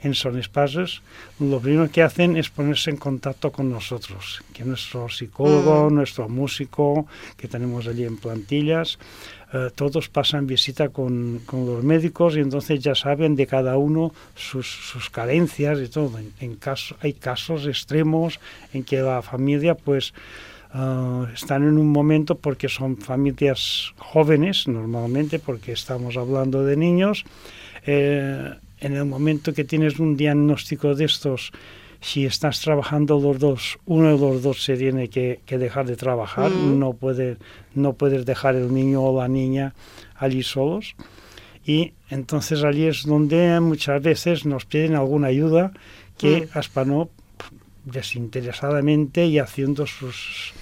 en 0.00 0.14
Son 0.14 0.38
Espases, 0.38 1.02
lo 1.40 1.60
primero 1.60 1.90
que 1.90 2.02
hacen 2.02 2.36
es 2.36 2.50
ponerse 2.50 2.90
en 2.90 2.96
contacto 2.96 3.50
con 3.50 3.70
nosotros, 3.70 4.42
que 4.52 4.64
nuestro 4.64 5.08
psicólogo, 5.08 5.90
nuestro 5.90 6.28
músico, 6.28 7.06
que 7.36 7.48
tenemos 7.48 7.86
allí 7.86 8.04
en 8.04 8.16
plantillas, 8.16 8.98
eh, 9.52 9.70
todos 9.74 10.08
pasan 10.08 10.46
visita 10.46 10.90
con, 10.90 11.40
con, 11.46 11.66
los 11.66 11.82
médicos 11.82 12.36
y 12.36 12.40
entonces 12.40 12.80
ya 12.80 12.94
saben 12.94 13.34
de 13.34 13.46
cada 13.46 13.78
uno 13.78 14.12
sus, 14.34 14.66
sus 14.66 15.08
carencias 15.08 15.80
y 15.80 15.88
todo. 15.88 16.18
En, 16.18 16.32
en 16.40 16.56
caso, 16.56 16.96
hay 17.00 17.14
casos 17.14 17.66
extremos 17.66 18.40
en 18.74 18.84
que 18.84 19.00
la 19.00 19.22
familia 19.22 19.74
pues 19.74 20.12
Uh, 20.74 21.24
están 21.32 21.62
en 21.62 21.78
un 21.78 21.88
momento 21.88 22.34
porque 22.34 22.68
son 22.68 22.98
familias 22.98 23.94
jóvenes 23.96 24.68
normalmente, 24.68 25.38
porque 25.38 25.72
estamos 25.72 26.18
hablando 26.18 26.62
de 26.62 26.76
niños. 26.76 27.24
Eh, 27.86 28.52
en 28.80 28.94
el 28.94 29.04
momento 29.04 29.52
que 29.52 29.64
tienes 29.64 29.98
un 29.98 30.16
diagnóstico 30.16 30.94
de 30.94 31.04
estos, 31.04 31.52
si 32.00 32.26
estás 32.26 32.60
trabajando 32.60 33.18
los 33.18 33.38
dos, 33.38 33.78
uno 33.86 34.12
de 34.12 34.18
los 34.18 34.42
dos 34.42 34.62
se 34.62 34.76
tiene 34.76 35.08
que, 35.08 35.40
que 35.46 35.58
dejar 35.58 35.86
de 35.86 35.96
trabajar, 35.96 36.50
mm. 36.50 36.78
no, 36.78 36.92
puede, 36.92 37.36
no 37.74 37.94
puedes 37.94 38.24
dejar 38.24 38.54
el 38.54 38.72
niño 38.72 39.02
o 39.02 39.20
la 39.20 39.28
niña 39.28 39.74
allí 40.16 40.42
solos. 40.42 40.94
Y 41.64 41.92
entonces 42.08 42.64
allí 42.64 42.84
es 42.86 43.04
donde 43.04 43.60
muchas 43.60 44.02
veces 44.02 44.46
nos 44.46 44.64
piden 44.64 44.94
alguna 44.94 45.28
ayuda 45.28 45.72
que 46.16 46.42
mm. 46.42 46.58
Aspanop 46.58 47.10
desinteresadamente 47.84 49.26
y 49.26 49.38
haciendo 49.38 49.86
sus 49.86 50.52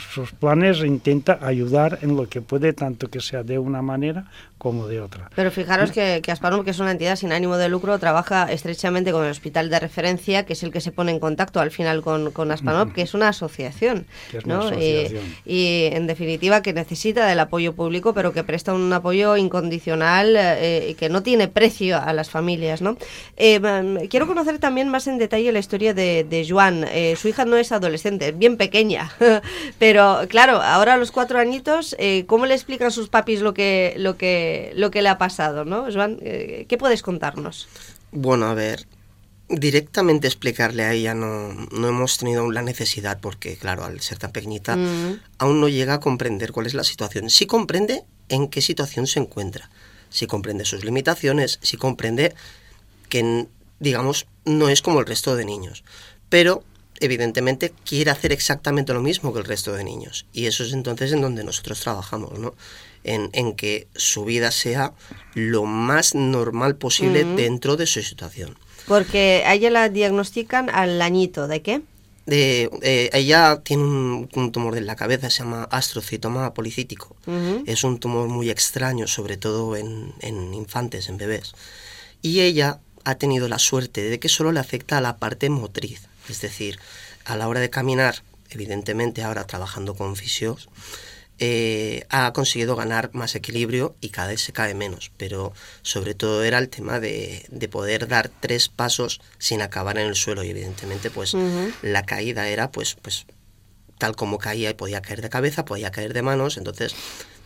sus, 0.00 0.32
planes 0.32 0.80
intenta 0.80 1.38
ayudar 1.42 1.98
en 2.02 2.16
lo 2.16 2.28
que 2.28 2.40
puede, 2.40 2.72
tanto 2.72 3.08
que 3.08 3.20
sea 3.20 3.42
de 3.42 3.58
una 3.58 3.82
manera 3.82 4.26
como 4.58 4.86
de 4.86 5.00
otra. 5.00 5.30
Pero 5.34 5.50
fijaros 5.50 5.92
que, 5.92 6.22
que 6.22 6.32
que 6.64 6.70
es 6.70 6.78
una 6.78 6.90
entidad 6.90 7.16
sin 7.16 7.32
ánimo 7.32 7.56
de 7.56 7.68
lucro, 7.68 7.98
trabaja 7.98 8.50
estrechamente 8.50 9.12
con 9.12 9.24
el 9.24 9.30
hospital 9.30 9.70
de 9.70 9.78
referencia, 9.78 10.44
que 10.44 10.54
es 10.54 10.62
el 10.62 10.72
que 10.72 10.80
se 10.80 10.92
pone 10.92 11.12
en 11.12 11.20
contacto 11.20 11.60
al 11.60 11.70
final 11.70 12.02
con, 12.02 12.30
con 12.32 12.48
que 12.94 13.02
es 13.02 13.14
una 13.14 13.28
asociación. 13.28 14.06
Y, 15.44 15.88
en 15.92 16.06
definitiva 16.06 16.62
que 16.62 16.72
necesita 16.72 17.26
del 17.26 17.40
apoyo 17.40 17.74
público, 17.74 18.14
pero 18.14 18.32
que 18.32 18.44
presta 18.44 18.72
un 18.72 18.92
apoyo 18.92 19.36
incondicional 19.36 20.34
eh, 20.36 20.88
y 20.90 20.94
que 20.94 21.08
no 21.08 21.22
tiene 21.22 21.48
precio 21.48 22.00
a 22.00 22.12
las 22.12 22.30
familias. 22.30 22.82
¿no? 22.82 22.96
Eh, 23.36 23.60
mm, 23.60 24.08
quiero 24.08 24.26
conocer 24.26 24.58
también 24.58 24.88
más 24.88 25.06
en 25.06 25.18
detalle 25.18 25.52
la 25.52 25.58
historia 25.58 25.94
de, 25.94 26.24
de 26.24 26.46
Joan. 26.48 26.84
Eh, 26.90 27.14
su 27.16 27.28
hija 27.28 27.44
no 27.44 27.56
es 27.56 27.72
adolescente, 27.72 28.28
es 28.28 28.38
bien 28.38 28.56
pequeña, 28.56 29.10
pero 29.86 30.26
claro, 30.28 30.60
ahora 30.60 30.94
a 30.94 30.96
los 30.96 31.12
cuatro 31.12 31.38
añitos, 31.38 31.96
¿cómo 32.26 32.46
le 32.46 32.54
explican 32.54 32.90
sus 32.90 33.08
papis 33.08 33.40
lo 33.40 33.54
que, 33.54 33.94
lo 33.98 34.16
que 34.16 34.72
lo 34.74 34.90
que 34.90 35.00
le 35.00 35.08
ha 35.08 35.16
pasado, 35.16 35.64
¿no? 35.64 35.86
Joan, 35.92 36.18
eh, 36.22 36.66
¿qué 36.68 36.76
puedes 36.76 37.02
contarnos? 37.02 37.68
Bueno, 38.10 38.46
a 38.46 38.54
ver, 38.54 38.88
directamente 39.48 40.26
explicarle 40.26 40.82
a 40.82 40.92
ella 40.92 41.14
no, 41.14 41.52
no 41.70 41.86
hemos 41.86 42.18
tenido 42.18 42.50
la 42.50 42.62
necesidad 42.62 43.20
porque, 43.20 43.56
claro, 43.56 43.84
al 43.84 44.00
ser 44.00 44.18
tan 44.18 44.32
pequeñita, 44.32 44.74
mm. 44.74 45.20
aún 45.38 45.60
no 45.60 45.68
llega 45.68 45.94
a 45.94 46.00
comprender 46.00 46.50
cuál 46.50 46.66
es 46.66 46.74
la 46.74 46.82
situación. 46.82 47.30
Sí 47.30 47.46
comprende 47.46 48.02
en 48.28 48.48
qué 48.48 48.62
situación 48.62 49.06
se 49.06 49.20
encuentra, 49.20 49.70
sí 50.10 50.26
comprende 50.26 50.64
sus 50.64 50.84
limitaciones, 50.84 51.60
sí 51.62 51.76
comprende 51.76 52.34
que, 53.08 53.46
digamos, 53.78 54.26
no 54.44 54.68
es 54.68 54.82
como 54.82 54.98
el 54.98 55.06
resto 55.06 55.36
de 55.36 55.44
niños, 55.44 55.84
pero 56.28 56.64
evidentemente 57.00 57.72
quiere 57.84 58.10
hacer 58.10 58.32
exactamente 58.32 58.92
lo 58.92 59.02
mismo 59.02 59.32
que 59.32 59.40
el 59.40 59.44
resto 59.44 59.72
de 59.72 59.84
niños. 59.84 60.26
Y 60.32 60.46
eso 60.46 60.64
es 60.64 60.72
entonces 60.72 61.12
en 61.12 61.20
donde 61.20 61.44
nosotros 61.44 61.80
trabajamos, 61.80 62.38
¿no? 62.38 62.54
en, 63.06 63.54
que 63.54 63.86
su 63.94 64.24
vida 64.24 64.50
sea 64.50 64.92
lo 65.34 65.64
más 65.64 66.14
normal 66.14 66.76
posible 66.76 67.24
dentro 67.24 67.76
de 67.76 67.86
su 67.86 68.02
situación. 68.02 68.56
Porque 68.86 69.42
a 69.46 69.54
ella 69.54 69.70
la 69.70 69.88
diagnostican 69.88 70.70
al 70.70 71.00
añito, 71.02 71.48
¿de 71.48 71.62
qué? 71.62 71.82
De, 72.26 72.68
eh, 72.82 73.10
ella 73.12 73.60
tiene 73.62 73.84
un, 73.84 74.52
tumor 74.52 74.76
en 74.76 74.86
la 74.86 74.96
cabeza, 74.96 75.30
se 75.30 75.44
llama 75.44 75.64
astrocitoma 75.70 76.54
policítico. 76.54 77.16
Es 77.66 77.84
un 77.84 77.98
tumor 77.98 78.28
muy 78.28 78.50
extraño, 78.50 79.06
sobre 79.06 79.36
todo 79.36 79.76
en, 79.76 80.12
en, 80.20 80.52
infantes, 80.54 81.08
en 81.08 81.18
bebés. 81.18 81.54
Y 82.22 82.40
ella 82.40 82.80
ha 83.04 83.14
tenido 83.14 83.48
la 83.48 83.60
suerte 83.60 84.02
de 84.02 84.18
que 84.18 84.28
solo 84.28 84.50
le 84.50 84.58
afecta 84.58 84.98
a 84.98 85.00
la 85.00 85.18
parte 85.18 85.48
motriz, 85.48 86.08
es 86.28 86.40
decir, 86.40 86.78
a 87.24 87.36
la 87.36 87.48
hora 87.48 87.60
de 87.60 87.70
caminar, 87.70 88.22
evidentemente 88.50 89.22
ahora 89.22 89.46
trabajando 89.46 89.94
con 89.94 90.16
fisios, 90.16 90.68
eh, 91.38 92.06
ha 92.08 92.32
conseguido 92.32 92.76
ganar 92.76 93.10
más 93.12 93.34
equilibrio 93.34 93.94
y 94.00 94.08
cada 94.08 94.28
vez 94.28 94.40
se 94.40 94.54
cae 94.54 94.74
menos, 94.74 95.12
pero 95.18 95.52
sobre 95.82 96.14
todo 96.14 96.42
era 96.42 96.56
el 96.58 96.70
tema 96.70 96.98
de, 96.98 97.46
poder 97.70 98.08
dar 98.08 98.30
tres 98.40 98.68
pasos 98.68 99.20
sin 99.38 99.60
acabar 99.60 99.98
en 99.98 100.06
el 100.06 100.14
suelo 100.14 100.44
y 100.44 100.48
evidentemente 100.48 101.10
pues 101.10 101.36
la 101.82 102.06
caída 102.06 102.48
era 102.48 102.70
pues, 102.70 102.94
pues 102.94 103.26
tal 103.98 104.16
como 104.16 104.38
caía 104.38 104.70
y 104.70 104.74
podía 104.74 105.02
caer 105.02 105.20
de 105.20 105.28
cabeza, 105.28 105.66
podía 105.66 105.90
caer 105.90 106.14
de 106.14 106.22
manos, 106.22 106.56
entonces 106.56 106.94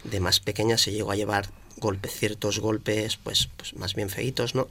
de 0.04 0.20
más 0.20 0.38
pequeña 0.38 0.78
se 0.78 0.92
llegó 0.92 1.10
a 1.10 1.16
llevar 1.16 1.48
golpes, 1.78 2.12
ciertos 2.12 2.60
golpes 2.60 3.16
pues, 3.16 3.48
pues 3.56 3.74
más 3.74 3.94
bien 3.94 4.08
feitos, 4.08 4.54
¿no? 4.54 4.68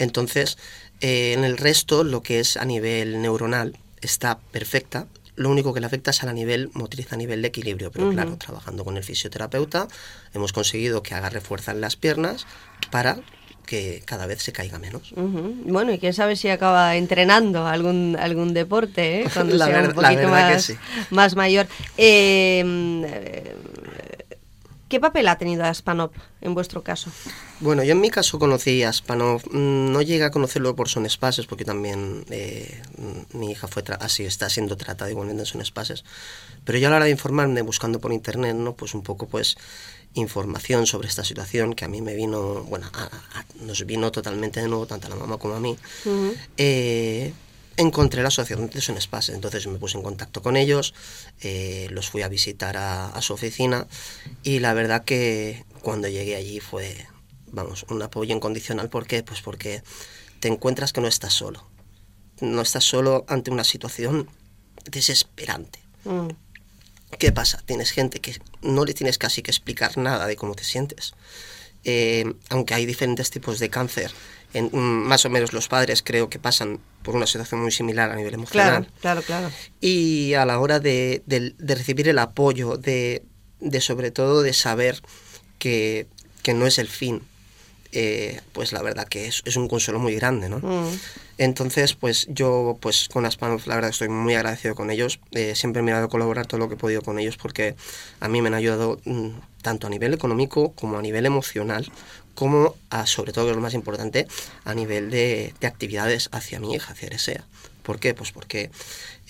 Entonces, 0.00 0.58
eh, 1.00 1.34
en 1.36 1.44
el 1.44 1.56
resto, 1.56 2.04
lo 2.04 2.22
que 2.22 2.40
es 2.40 2.56
a 2.56 2.64
nivel 2.64 3.22
neuronal, 3.22 3.76
está 4.00 4.38
perfecta, 4.50 5.06
lo 5.36 5.48
único 5.48 5.72
que 5.72 5.80
le 5.80 5.86
afecta 5.86 6.10
es 6.10 6.22
a 6.22 6.32
nivel 6.32 6.70
motriz, 6.74 7.12
a 7.12 7.16
nivel 7.16 7.40
de 7.40 7.48
equilibrio. 7.48 7.90
Pero 7.90 8.10
claro, 8.10 8.36
trabajando 8.36 8.84
con 8.84 8.98
el 8.98 9.04
fisioterapeuta 9.04 9.88
hemos 10.34 10.52
conseguido 10.52 11.02
que 11.02 11.14
agarre 11.14 11.40
fuerza 11.40 11.72
en 11.72 11.80
las 11.80 11.96
piernas 11.96 12.46
para 12.90 13.16
que 13.64 14.02
cada 14.04 14.26
vez 14.26 14.42
se 14.42 14.52
caiga 14.52 14.78
menos. 14.78 15.14
Bueno, 15.14 15.92
y 15.92 15.98
quién 15.98 16.12
sabe 16.12 16.36
si 16.36 16.48
acaba 16.48 16.96
entrenando 16.96 17.66
algún 17.66 18.16
algún 18.20 18.52
deporte, 18.52 19.22
¿eh? 19.22 19.26
cuando 19.32 19.56
sea 19.56 19.82
un 19.82 19.92
poquito 19.92 20.28
más, 20.28 20.72
más 21.10 21.36
mayor. 21.36 21.68
Eh, 21.96 23.54
¿Qué 24.90 24.98
papel 24.98 25.28
ha 25.28 25.38
tenido 25.38 25.62
Aspanov 25.62 26.10
en 26.40 26.52
vuestro 26.52 26.82
caso? 26.82 27.12
Bueno, 27.60 27.84
yo 27.84 27.92
en 27.92 28.00
mi 28.00 28.10
caso 28.10 28.40
conocí 28.40 28.82
a 28.82 28.88
Aspanov, 28.88 29.40
mm, 29.48 29.92
no 29.92 30.02
llegué 30.02 30.24
a 30.24 30.32
conocerlo 30.32 30.74
por 30.74 30.88
Son 30.88 31.06
Espaces, 31.06 31.46
porque 31.46 31.64
también 31.64 32.24
eh, 32.28 32.82
mi 33.32 33.52
hija 33.52 33.68
fue 33.68 33.84
así 34.00 34.24
está 34.24 34.50
siendo 34.50 34.76
tratada 34.76 35.08
igualmente 35.08 35.42
en 35.42 35.46
Son 35.46 35.60
Espaces, 35.60 36.04
pero 36.64 36.76
yo 36.76 36.88
a 36.88 36.90
la 36.90 36.96
hora 36.96 37.04
de 37.04 37.12
informarme, 37.12 37.62
buscando 37.62 38.00
por 38.00 38.12
internet, 38.12 38.56
¿no? 38.56 38.74
pues 38.74 38.92
un 38.94 39.02
poco 39.02 39.28
pues 39.28 39.56
información 40.14 40.86
sobre 40.86 41.06
esta 41.06 41.22
situación 41.22 41.74
que 41.74 41.84
a 41.84 41.88
mí 41.88 42.02
me 42.02 42.16
vino, 42.16 42.64
bueno, 42.64 42.90
nos 43.60 43.86
vino 43.86 44.10
totalmente 44.10 44.60
de 44.60 44.66
nuevo, 44.66 44.86
tanto 44.86 45.06
a 45.06 45.10
la 45.10 45.14
mamá 45.14 45.38
como 45.38 45.54
a 45.54 45.60
mí, 45.60 45.76
encontré 47.80 48.22
la 48.22 48.28
asociación 48.28 48.68
de 48.68 48.80
Son 48.80 48.96
Espaces. 48.96 49.34
Entonces 49.34 49.66
me 49.66 49.78
puse 49.78 49.96
en 49.96 50.02
contacto 50.02 50.42
con 50.42 50.56
ellos, 50.56 50.94
eh, 51.40 51.88
los 51.90 52.08
fui 52.10 52.22
a 52.22 52.28
visitar 52.28 52.76
a, 52.76 53.20
su 53.20 53.32
oficina 53.32 53.86
y 54.42 54.60
la 54.60 54.74
verdad 54.74 55.04
que 55.04 55.64
cuando 55.82 56.08
llegué 56.08 56.36
allí 56.36 56.60
fue, 56.60 57.06
vamos, 57.46 57.86
un 57.88 58.02
apoyo 58.02 58.34
incondicional. 58.34 58.88
¿Por 58.88 59.06
qué? 59.06 59.22
Pues 59.22 59.40
porque 59.40 59.82
te 60.40 60.48
encuentras 60.48 60.92
que 60.92 61.00
no 61.00 61.08
estás 61.08 61.34
solo. 61.34 61.66
No 62.40 62.62
estás 62.62 62.84
solo 62.84 63.24
ante 63.28 63.50
una 63.50 63.64
situación 63.64 64.28
desesperante. 64.90 65.80
Mm. 66.04 66.28
¿Qué 67.18 67.32
pasa? 67.32 67.62
Tienes 67.66 67.90
gente 67.90 68.20
que 68.20 68.38
no 68.62 68.84
le 68.84 68.94
tienes 68.94 69.18
casi 69.18 69.42
que 69.42 69.50
explicar 69.50 69.98
nada 69.98 70.26
de 70.26 70.36
cómo 70.36 70.54
te 70.54 70.64
sientes. 70.64 71.14
Eh, 71.84 72.34
aunque 72.50 72.74
hay 72.74 72.86
diferentes 72.86 73.30
tipos 73.30 73.58
de 73.58 73.70
cáncer, 73.70 74.12
en, 74.52 74.66
mm, 74.66 75.06
más 75.08 75.24
o 75.24 75.30
menos 75.30 75.52
los 75.52 75.68
padres 75.68 76.02
creo 76.02 76.28
que 76.28 76.38
pasan 76.38 76.80
por 77.02 77.16
una 77.16 77.26
situación 77.26 77.62
muy 77.62 77.70
similar 77.70 78.10
a 78.10 78.16
nivel 78.16 78.34
emocional. 78.34 78.86
Claro, 79.00 79.22
claro, 79.22 79.22
claro. 79.22 79.50
Y 79.80 80.34
a 80.34 80.44
la 80.44 80.58
hora 80.58 80.80
de, 80.80 81.22
recibir 81.58 82.08
el 82.08 82.18
apoyo, 82.18 82.76
de, 82.76 83.22
sobre 83.80 84.10
todo 84.10 84.42
de 84.42 84.52
saber 84.52 85.00
que, 85.58 86.06
que 86.42 86.54
no 86.54 86.66
es 86.66 86.78
el 86.78 86.88
fin, 86.88 87.22
eh, 87.92 88.40
pues 88.52 88.72
la 88.72 88.82
verdad 88.82 89.08
que 89.08 89.26
es, 89.26 89.42
es, 89.44 89.56
un 89.56 89.66
consuelo 89.66 89.98
muy 89.98 90.14
grande, 90.14 90.48
¿no? 90.48 90.58
Mm. 90.58 90.96
Entonces, 91.38 91.94
pues 91.94 92.26
yo, 92.28 92.76
pues 92.80 93.08
con 93.08 93.24
Aspanov, 93.24 93.62
la 93.66 93.74
verdad 93.74 93.90
estoy 93.90 94.10
muy 94.10 94.34
agradecido 94.34 94.74
con 94.74 94.90
ellos. 94.90 95.20
Eh, 95.30 95.54
siempre 95.56 95.80
me 95.80 95.90
he 95.90 95.94
a 95.94 96.06
colaborar 96.06 96.46
todo 96.46 96.60
lo 96.60 96.68
que 96.68 96.74
he 96.74 96.76
podido 96.76 97.00
con 97.00 97.18
ellos 97.18 97.38
porque 97.38 97.76
a 98.20 98.28
mí 98.28 98.42
me 98.42 98.48
han 98.48 98.54
ayudado 98.54 99.00
mm, 99.06 99.30
tanto 99.62 99.86
a 99.86 99.90
nivel 99.90 100.12
económico 100.12 100.72
como 100.72 100.98
a 100.98 101.02
nivel 101.02 101.24
emocional, 101.24 101.90
como 102.34 102.74
a, 102.90 103.06
sobre 103.06 103.32
todo, 103.32 103.44
que 103.44 103.50
es 103.50 103.56
lo 103.56 103.62
más 103.62 103.74
importante, 103.74 104.26
a 104.64 104.74
nivel 104.74 105.10
de, 105.10 105.54
de 105.60 105.66
actividades 105.66 106.28
hacia 106.32 106.60
mi 106.60 106.74
hija, 106.74 106.92
hacia 106.92 107.06
Eresea. 107.06 107.44
¿Por 107.82 107.98
qué? 107.98 108.14
Pues 108.14 108.30
porque 108.30 108.70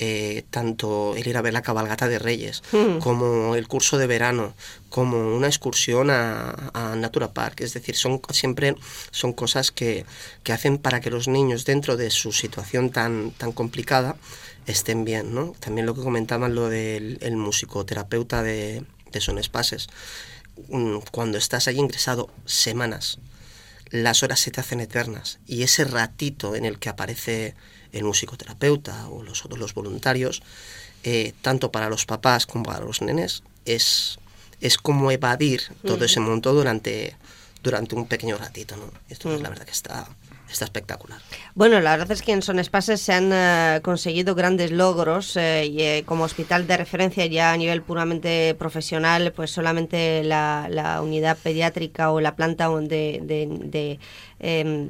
eh, 0.02 0.45
tanto 0.50 1.14
el 1.14 1.26
ir 1.26 1.37
a 1.37 1.42
ver 1.42 1.52
la 1.52 1.62
cabalgata 1.62 2.09
de 2.09 2.19
Reyes, 2.19 2.62
hmm. 2.73 2.99
como 2.99 3.54
el 3.54 3.69
curso 3.69 3.99
de 3.99 4.07
verano, 4.07 4.54
como 4.88 5.37
una 5.37 5.47
excursión 5.47 6.11
a, 6.11 6.71
a, 6.73 6.97
Natura 6.97 7.33
Park, 7.33 7.61
es 7.61 7.75
decir, 7.75 7.97
son 7.97 8.21
siempre 8.30 8.76
son 9.11 9.35
cosas 9.35 9.71
que, 9.71 10.07
que, 10.42 10.52
hacen 10.52 10.78
para 10.78 11.00
que 11.00 11.11
los 11.11 11.28
niños 11.28 11.64
dentro 11.64 11.99
de 11.99 12.11
su 12.11 12.33
situación 12.33 12.90
tan, 12.90 13.33
tan 13.33 13.52
complicada 13.52 14.16
estén 14.66 15.04
bien, 15.04 15.35
¿no? 15.35 15.54
También 15.61 15.87
lo 15.87 15.95
que 15.95 16.02
comentaban 16.02 16.54
lo 16.54 16.69
del 16.69 17.19
el 17.21 17.37
musicoterapeuta 17.37 18.42
de, 18.42 18.85
de 19.12 19.21
Son 19.21 19.38
Espaces, 19.38 19.88
mm, 19.88 20.30
cuando 21.11 21.38
estás 21.38 21.69
ahí 21.69 21.79
ingresado 21.79 22.31
semanas, 22.45 23.19
las 23.90 24.23
horas 24.23 24.40
se 24.40 24.50
te 24.50 24.61
hacen 24.61 24.81
eternas 24.81 25.38
y 25.47 25.62
ese 25.62 25.85
ratito 25.85 26.55
en 26.55 26.64
el 26.64 26.79
que 26.79 26.88
aparece 26.88 27.55
el 27.93 28.05
musicoterapeuta 28.05 29.09
o 29.09 29.23
los 29.23 29.45
otros 29.45 29.59
los 29.59 29.75
voluntarios, 29.75 30.43
eh, 31.02 31.33
tanto 31.43 31.73
para 31.73 31.88
los 31.88 32.07
papás 32.07 32.47
como 32.47 32.64
para 32.64 32.85
los 32.85 33.02
nenes, 33.02 33.43
es, 33.64 34.19
es 34.61 34.79
como 34.79 35.11
evadir 35.11 35.62
todo 35.85 36.05
ese 36.05 36.21
monto 36.21 36.52
durante, 36.52 37.17
durante 37.62 37.95
un 37.95 38.07
pequeño 38.07 38.38
ratito. 38.38 38.76
¿no? 38.76 38.93
Esto 39.09 39.35
es 39.35 39.40
la 39.40 39.49
verdad 39.49 39.64
que 39.64 39.73
está, 39.73 40.09
está 40.52 40.64
espectacular. 40.64 41.19
Bueno, 41.54 41.80
la 41.80 41.92
verdad 41.97 42.12
es 42.12 42.23
que 42.23 42.33
en 42.33 42.42
Son 42.42 42.59
Espaces 42.59 43.00
se 43.00 43.12
han 43.12 43.30
eh, 43.33 43.80
conseguido 43.83 44.35
grandes 44.35 44.71
logros 44.71 45.37
y, 45.37 45.38
eh, 45.38 46.02
como 46.07 46.25
hospital 46.25 46.66
de 46.66 46.76
referencia 46.76 47.26
ya 47.26 47.52
a 47.52 47.57
nivel 47.57 47.83
puramente 47.83 48.54
profesional, 48.59 49.33
pues 49.35 49.50
solamente 49.50 50.23
la, 50.25 51.00
unidad 51.02 51.37
pediátrica 51.38 52.11
o 52.11 52.21
la 52.21 52.37
planta 52.37 52.69
de, 52.69 53.99
Em, 54.42 54.88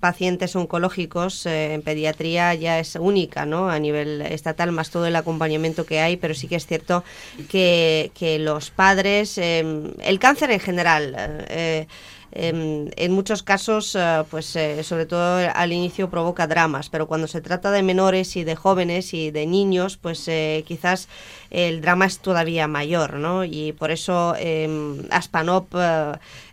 pacientes 0.00 0.54
oncológicos 0.54 1.46
eh, 1.46 1.72
en 1.72 1.80
pediatría 1.80 2.52
ya 2.52 2.78
es 2.78 2.94
única 2.94 3.46
¿no? 3.46 3.70
a 3.70 3.78
nivel 3.78 4.20
estatal, 4.20 4.70
más 4.70 4.90
todo 4.90 5.06
el 5.06 5.16
acompañamiento 5.16 5.86
que 5.86 6.00
hay, 6.00 6.18
pero 6.18 6.34
sí 6.34 6.46
que 6.46 6.56
es 6.56 6.66
cierto 6.66 7.02
que, 7.48 8.10
los 8.38 8.70
padres, 8.70 9.38
em, 9.38 9.94
el 10.02 10.18
cáncer 10.18 10.50
en 10.50 10.60
general, 10.60 11.14
eh, 11.48 11.86
em, 12.32 12.90
en 12.96 13.12
muchos 13.12 13.42
casos, 13.42 13.94
eh, 13.94 14.24
pues 14.30 14.56
sobre 14.82 15.06
todo 15.06 15.38
al 15.54 15.72
inicio 15.72 16.10
provoca 16.10 16.46
dramas, 16.46 16.88
pero 16.88 17.06
cuando 17.06 17.26
se 17.26 17.40
trata 17.40 17.70
de 17.70 17.82
menores 17.82 18.36
y 18.36 18.44
de 18.44 18.56
jóvenes 18.56 19.14
y 19.14 19.30
de 19.30 19.46
niños, 19.46 19.96
pues 19.96 20.28
quizás 20.64 21.08
el 21.50 21.80
drama 21.80 22.06
es 22.06 22.18
todavía 22.20 22.68
mayor, 22.68 23.14
¿no? 23.14 23.44
Y 23.44 23.72
por 23.72 23.90
eso 23.90 24.34
Aspanop 25.10 25.74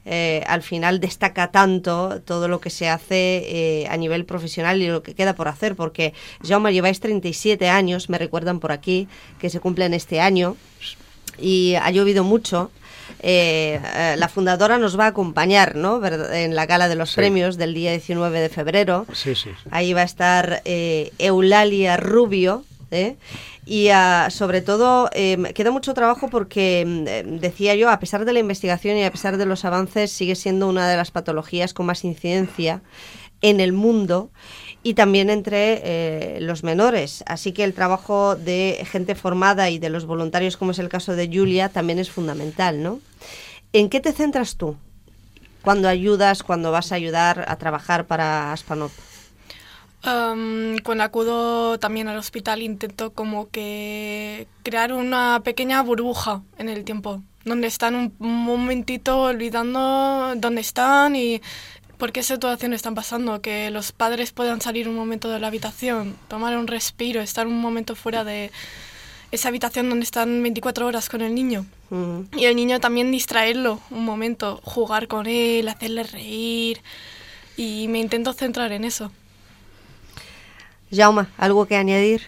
eh, 0.09 0.41
al 0.47 0.63
final 0.63 1.01
destaca 1.01 1.51
tanto 1.51 2.21
todo 2.23 2.47
lo 2.47 2.61
que 2.61 2.69
se 2.69 2.87
hace 2.87 3.43
eh, 3.45 3.87
a 3.89 3.97
nivel 3.97 4.23
profesional 4.23 4.81
y 4.81 4.87
lo 4.87 5.03
que 5.03 5.13
queda 5.13 5.35
por 5.35 5.49
hacer, 5.49 5.75
porque 5.75 6.13
Jaume, 6.47 6.71
lleváis 6.71 7.01
37 7.01 7.67
años, 7.67 8.09
me 8.09 8.17
recuerdan 8.17 8.61
por 8.61 8.71
aquí, 8.71 9.09
que 9.37 9.49
se 9.49 9.59
cumplen 9.59 9.93
este 9.93 10.21
año, 10.21 10.55
y 11.37 11.75
ha 11.75 11.91
llovido 11.91 12.23
mucho. 12.23 12.71
Eh, 13.19 13.79
la 14.17 14.27
fundadora 14.29 14.77
nos 14.77 14.99
va 14.99 15.05
a 15.05 15.07
acompañar 15.07 15.75
¿no? 15.75 16.01
en 16.05 16.55
la 16.55 16.65
gala 16.65 16.87
de 16.87 16.95
los 16.95 17.15
premios 17.15 17.57
del 17.57 17.73
día 17.73 17.91
19 17.91 18.39
de 18.39 18.49
febrero. 18.49 19.05
Ahí 19.71 19.93
va 19.93 20.01
a 20.01 20.05
estar 20.05 20.61
Eulalia 20.65 21.97
Rubio. 21.97 22.63
¿eh? 22.91 23.15
Y 23.65 23.89
ah, 23.89 24.29
sobre 24.29 24.61
todo, 24.61 25.09
em, 25.13 25.43
queda 25.53 25.71
mucho 25.71 25.93
trabajo 25.93 26.29
porque, 26.29 26.81
em, 26.81 27.39
decía 27.39 27.75
yo, 27.75 27.89
a 27.89 27.99
pesar 27.99 28.23
de 28.25 28.33
la 28.33 28.39
investigación 28.39 28.97
y 28.97 29.03
a 29.03 29.11
pesar 29.11 29.37
de 29.37 29.45
los 29.45 29.65
avances, 29.65 30.11
sigue 30.11 30.35
siendo 30.35 30.69
una 30.69 30.87
de 30.89 30.95
las 30.95 31.11
patologías 31.11 31.73
con 31.73 31.85
más 31.85 32.05
incidencia 32.05 32.81
en 33.41 33.59
el 33.59 33.73
mundo 33.73 34.31
y 34.83 34.93
también 34.93 35.29
entre 35.29 35.81
eh, 35.83 36.41
los 36.41 36.63
menores. 36.63 37.23
Así 37.27 37.51
que 37.51 37.63
el 37.63 37.73
trabajo 37.73 38.35
de 38.35 38.85
gente 38.89 39.15
formada 39.15 39.69
y 39.69 39.79
de 39.79 39.89
los 39.89 40.05
voluntarios, 40.05 40.57
como 40.57 40.71
es 40.71 40.79
el 40.79 40.89
caso 40.89 41.15
de 41.15 41.29
Julia, 41.31 41.69
también 41.69 41.99
es 41.99 42.09
fundamental, 42.09 42.81
¿no? 42.81 42.99
¿En 43.73 43.89
qué 43.89 43.99
te 43.99 44.13
centras 44.13 44.55
tú 44.55 44.77
cuando 45.61 45.89
ayudas, 45.89 46.43
cuando 46.43 46.71
vas 46.71 46.91
a 46.91 46.95
ayudar 46.95 47.45
a 47.47 47.57
trabajar 47.57 48.05
para 48.05 48.53
Aspanop? 48.53 48.91
cuando 50.83 51.03
acudo 51.03 51.79
también 51.79 52.07
al 52.07 52.17
hospital 52.17 52.61
intento 52.61 53.11
como 53.11 53.49
que 53.49 54.47
crear 54.63 54.93
una 54.93 55.41
pequeña 55.43 55.81
burbuja 55.81 56.43
en 56.57 56.69
el 56.69 56.85
tiempo, 56.85 57.21
donde 57.43 57.67
están 57.67 57.95
un, 57.95 58.13
momentito 58.19 59.23
olvidando 59.23 60.33
dónde 60.37 60.61
están 60.61 61.15
y 61.15 61.41
por 61.97 62.11
qué 62.11 62.23
situaciones 62.23 62.77
están 62.77 62.95
pasando, 62.95 63.41
que 63.41 63.69
los 63.71 63.91
padres 63.91 64.31
puedan 64.31 64.61
salir 64.61 64.87
un 64.87 64.95
momento 64.95 65.29
de 65.29 65.39
la 65.39 65.47
habitación, 65.47 66.15
tomar 66.27 66.57
un 66.57 66.67
respiro, 66.67 67.21
estar 67.21 67.47
un 67.47 67.59
momento 67.59 67.95
fuera 67.95 68.23
de 68.23 68.51
esa 69.31 69.49
habitación 69.49 69.89
donde 69.89 70.05
están 70.05 70.41
24 70.41 70.87
horas 70.87 71.09
con 71.09 71.21
el 71.21 71.35
niño. 71.35 71.65
Y 72.35 72.45
el 72.45 72.55
niño 72.55 72.79
también 72.79 73.11
distraerlo 73.11 73.79
un 73.91 74.05
momento, 74.05 74.59
jugar 74.63 75.07
con 75.07 75.27
él, 75.27 75.67
hacerle 75.67 76.03
reír. 76.03 76.81
Y 77.55 77.87
me 77.87 77.99
intento 77.99 78.33
centrar 78.33 78.71
en 78.71 78.83
eso. 78.83 79.11
Jaume, 80.91 81.25
¿algo 81.37 81.65
que 81.65 81.75
añadir? 81.75 82.21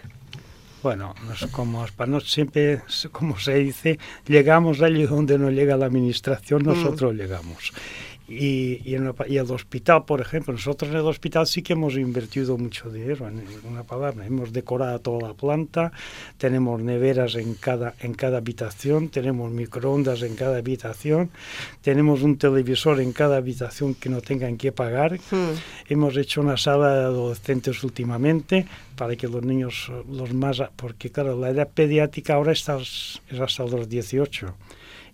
Bueno, 0.81 1.13
como 1.51 1.85
para 1.95 2.19
siempre, 2.21 2.81
como 3.11 3.37
se 3.37 3.55
dice, 3.55 3.99
llegamos 4.27 4.81
allí 4.81 5.03
donde 5.03 5.37
no 5.37 5.51
llega 5.51 5.75
la 5.75 5.85
administración, 5.87 6.63
nosotros 6.63 7.13
mm. 7.13 7.17
llegamos. 7.17 7.73
Y, 8.29 8.81
y, 8.85 8.95
en 8.95 9.11
el, 9.27 9.51
hospital, 9.51 10.05
por 10.05 10.21
ejemplo, 10.21 10.53
nosotros 10.53 10.91
en 10.91 10.97
el 10.97 11.05
hospital 11.05 11.47
sí 11.47 11.63
que 11.63 11.73
hemos 11.73 11.95
invertido 11.95 12.57
mucho 12.57 12.91
dinero, 12.91 13.27
en 13.27 13.43
una 13.67 13.83
palabra. 13.83 14.25
Hemos 14.25 14.53
decorado 14.53 14.99
toda 14.99 15.29
la 15.29 15.33
planta, 15.33 15.91
tenemos 16.37 16.79
neveras 16.79 17.35
en 17.35 17.55
cada, 17.55 17.95
en 18.01 18.13
cada 18.13 18.37
habitación, 18.37 19.09
tenemos 19.09 19.51
microondas 19.51 20.21
en 20.21 20.35
cada 20.35 20.57
habitación, 20.57 21.31
tenemos 21.81 22.21
un 22.21 22.37
televisor 22.37 23.01
en 23.01 23.13
cada 23.13 23.37
habitación 23.37 23.95
que 23.95 24.09
no 24.09 24.21
tengan 24.21 24.57
que 24.57 24.71
pagar. 24.71 25.19
Hmm. 25.31 25.55
Hemos 25.87 26.15
hecho 26.15 26.41
una 26.41 26.57
sala 26.57 26.93
de 26.95 27.03
adolescentes 27.05 27.83
últimamente 27.83 28.67
para 28.95 29.15
que 29.15 29.27
los 29.27 29.43
niños, 29.43 29.91
los 30.07 30.33
más... 30.33 30.61
Porque 30.75 31.09
claro, 31.09 31.39
la 31.39 31.49
edad 31.49 31.69
pediátrica 31.73 32.35
ahora 32.35 32.51
está, 32.51 32.77
es 32.77 33.19
hasta 33.39 33.63
los 33.65 33.89
18 33.89 34.53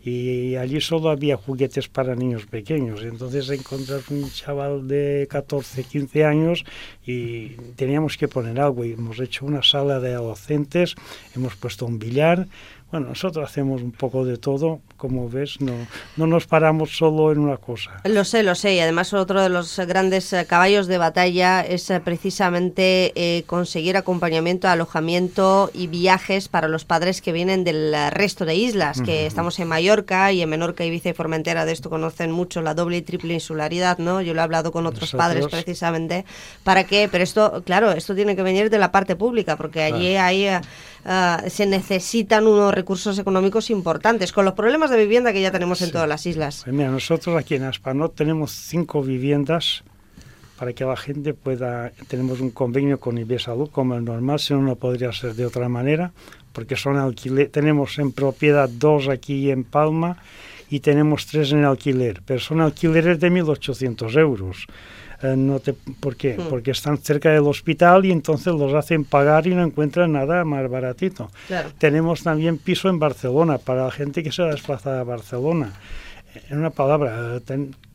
y 0.05 0.55
allí 0.55 0.79
solo 0.81 1.09
había 1.09 1.35
juguetes 1.35 1.87
para 1.87 2.15
niños 2.15 2.45
pequeños. 2.45 3.01
Entonces 3.01 3.49
encontras 3.49 4.07
un 4.11 4.29
chaval 4.29 4.87
de 4.87 5.27
14, 5.31 5.83
15 5.83 6.23
años 6.23 6.63
y 7.03 7.55
teníamos 7.75 8.15
que 8.15 8.27
poner 8.27 8.59
algo 8.59 8.85
y 8.85 8.91
hemos 8.91 9.19
hecho 9.19 9.47
una 9.47 9.63
sala 9.63 9.99
de 9.99 10.13
adolescentes, 10.13 10.93
hemos 11.35 11.55
puesto 11.55 11.87
un 11.87 11.97
billar, 11.97 12.47
bueno, 12.95 13.09
nosotros 13.09 13.49
hacemos 13.49 13.81
un 13.81 13.91
poco 13.91 14.23
de 14.23 14.37
todo, 14.37 14.79
como 14.95 15.29
ves, 15.29 15.59
no, 15.59 15.73
no 16.15 16.27
nos 16.27 16.47
paramos 16.47 16.95
solo 16.95 17.33
en 17.33 17.39
una 17.39 17.57
cosa. 17.57 17.91
Lo 18.05 18.23
sé, 18.23 18.41
lo 18.41 18.55
sé, 18.55 18.75
y 18.75 18.79
además 18.79 19.13
otro 19.13 19.41
de 19.41 19.49
los 19.49 19.77
grandes 19.79 20.31
eh, 20.31 20.45
caballos 20.47 20.87
de 20.87 20.97
batalla 20.97 21.59
es 21.59 21.89
eh, 21.89 21.99
precisamente 21.99 23.11
eh, 23.15 23.43
conseguir 23.47 23.97
acompañamiento, 23.97 24.69
alojamiento 24.69 25.71
y 25.73 25.87
viajes 25.87 26.47
para 26.47 26.69
los 26.69 26.85
padres 26.85 27.21
que 27.21 27.33
vienen 27.33 27.65
del 27.65 27.93
resto 28.11 28.45
de 28.45 28.55
islas, 28.55 29.01
que 29.01 29.25
estamos 29.25 29.59
en 29.59 29.67
Mallorca 29.67 30.31
y 30.31 30.41
en 30.41 30.49
Menorca, 30.49 30.85
Ibiza 30.85 31.09
y 31.09 31.13
Formentera, 31.13 31.65
de 31.65 31.73
esto 31.73 31.89
conocen 31.89 32.31
mucho 32.31 32.61
la 32.61 32.75
doble 32.75 32.95
y 32.95 33.01
triple 33.01 33.33
insularidad, 33.33 33.97
¿no? 33.97 34.21
Yo 34.21 34.33
lo 34.33 34.39
he 34.39 34.43
hablado 34.43 34.71
con 34.71 34.85
otros 34.85 35.11
padres 35.11 35.47
precisamente, 35.47 36.23
para 36.63 36.85
que, 36.85 37.09
pero 37.11 37.25
esto, 37.25 37.61
claro, 37.65 37.91
esto 37.91 38.15
tiene 38.15 38.37
que 38.37 38.43
venir 38.43 38.69
de 38.69 38.79
la 38.79 38.93
parte 38.93 39.17
pública, 39.17 39.57
porque 39.57 39.83
allí 39.83 40.15
hay... 40.15 40.47
Ah, 41.07 41.43
se 41.47 41.67
necesitan 41.67 42.47
unos 42.47 42.73
recursos 42.73 43.19
económicos 43.19 43.69
importantes, 43.69 44.31
con 44.31 44.43
los 44.43 44.55
problemas 44.55 44.89
de 44.89 44.97
vivienda 44.97 45.31
que 45.31 45.41
ya 45.41 45.51
tenemos 45.51 45.83
en 45.83 45.91
todas 45.91 46.09
las 46.09 46.25
islas. 46.25 46.61
Pues 46.63 46.75
mira, 46.75 46.89
nosotros 46.89 47.37
aquí 47.37 47.53
en 47.53 47.63
Aspanot 47.63 48.15
tenemos 48.15 48.51
cinco 48.51 49.03
viviendas 49.03 49.83
para 50.57 50.73
que 50.73 50.83
la 50.83 50.97
gente 50.97 51.35
pueda, 51.35 51.91
tenemos 52.07 52.39
un 52.39 52.49
convenio 52.49 52.99
con 52.99 53.23
Salud 53.37 53.69
como 53.71 53.95
es 53.95 54.01
normal, 54.01 54.39
si 54.39 54.55
no, 54.55 54.61
no 54.61 54.75
podría 54.77 55.11
ser 55.11 55.35
de 55.35 55.45
otra 55.45 55.69
manera, 55.69 56.11
porque 56.53 56.75
son 56.75 56.97
alquiler, 56.97 57.49
tenemos 57.49 57.99
en 57.99 58.11
propiedad 58.11 58.67
dos 58.67 59.07
aquí 59.07 59.51
en 59.51 59.63
Palma 59.63 60.17
y 60.71 60.79
tenemos 60.79 61.27
tres 61.27 61.51
en 61.51 61.65
alquiler, 61.65 62.23
pero 62.25 62.39
son 62.39 62.61
alquileres 62.61 63.19
de 63.19 63.29
1.800 63.31 64.17
euros. 64.17 64.65
Eh, 65.21 65.35
no 65.37 65.59
te, 65.59 65.73
¿Por 65.73 66.15
qué? 66.15 66.37
Hmm. 66.37 66.49
Porque 66.49 66.71
están 66.71 66.97
cerca 66.97 67.29
del 67.29 67.43
hospital 67.43 68.05
y 68.05 68.11
entonces 68.11 68.53
los 68.53 68.73
hacen 68.73 69.05
pagar 69.05 69.47
y 69.47 69.55
no 69.55 69.63
encuentran 69.63 70.11
nada 70.11 70.43
más 70.43 70.69
baratito. 70.69 71.29
Tenemos 71.77 72.23
también 72.23 72.57
piso 72.57 72.89
en 72.89 72.99
Barcelona 72.99 73.57
para 73.57 73.85
la 73.85 73.91
gente 73.91 74.23
que 74.23 74.31
se 74.31 74.43
desplaza 74.43 74.99
a 74.99 75.03
Barcelona. 75.03 75.73
En 76.49 76.59
una 76.59 76.69
palabra, 76.69 77.39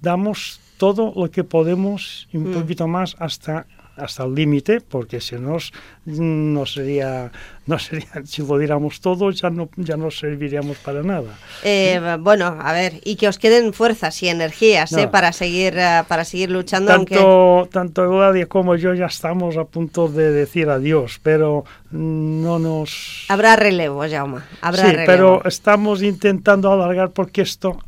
damos 0.00 0.60
todo 0.78 1.12
lo 1.14 1.30
que 1.30 1.44
podemos 1.44 2.26
y 2.32 2.38
un 2.38 2.50
hmm. 2.50 2.54
poquito 2.54 2.88
más 2.88 3.16
hasta 3.18 3.66
hasta 4.00 4.24
el 4.24 4.34
límite, 4.34 4.80
porque 4.80 5.20
si 5.20 5.36
no, 5.36 5.58
no 6.04 6.66
sería, 6.66 7.30
no 7.66 7.78
sería, 7.78 8.08
si 8.24 8.42
lo 8.42 8.58
diéramos 8.58 9.00
todo, 9.00 9.30
ya 9.30 9.50
no, 9.50 9.68
ya 9.76 9.96
no 9.96 10.10
serviríamos 10.10 10.78
para 10.78 11.02
nada. 11.02 11.38
Eh, 11.62 12.16
bueno, 12.20 12.58
a 12.60 12.72
ver, 12.72 13.00
y 13.04 13.16
que 13.16 13.28
os 13.28 13.38
queden 13.38 13.72
fuerzas 13.72 14.22
y 14.22 14.28
energías 14.28 14.92
¿eh? 14.92 15.08
para 15.08 15.32
seguir 15.32 15.74
eh, 15.76 16.02
para 16.08 16.24
seguir 16.24 16.50
luchando. 16.50 16.92
Tanto, 16.92 17.68
tanto 17.70 18.04
Euladia 18.04 18.46
como 18.46 18.76
yo 18.76 18.94
ya 18.94 19.06
estamos 19.06 19.56
a 19.56 19.64
punto 19.64 20.08
de 20.08 20.32
decir 20.32 20.68
adiós, 20.68 21.20
pero 21.22 21.64
no 21.90 22.58
nos... 22.58 23.26
Habrá 23.28 23.56
relevo, 23.56 24.02
Jaume, 24.08 24.40
habrá 24.60 24.90
sí, 24.90 24.96
pero 25.06 25.44
estamos 25.44 26.02
intentando 26.02 26.72
alargar 26.72 27.10
porque 27.10 27.42
esto, 27.42 27.78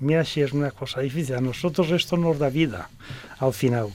mira 0.00 0.24
si 0.24 0.42
es 0.42 0.52
una 0.52 0.70
cosa 0.70 1.00
difícil, 1.00 1.36
a 1.36 1.40
nosotros 1.40 1.90
esto 1.90 2.16
nos 2.16 2.38
da 2.38 2.48
vida 2.48 2.88
al 3.38 3.52
final. 3.52 3.88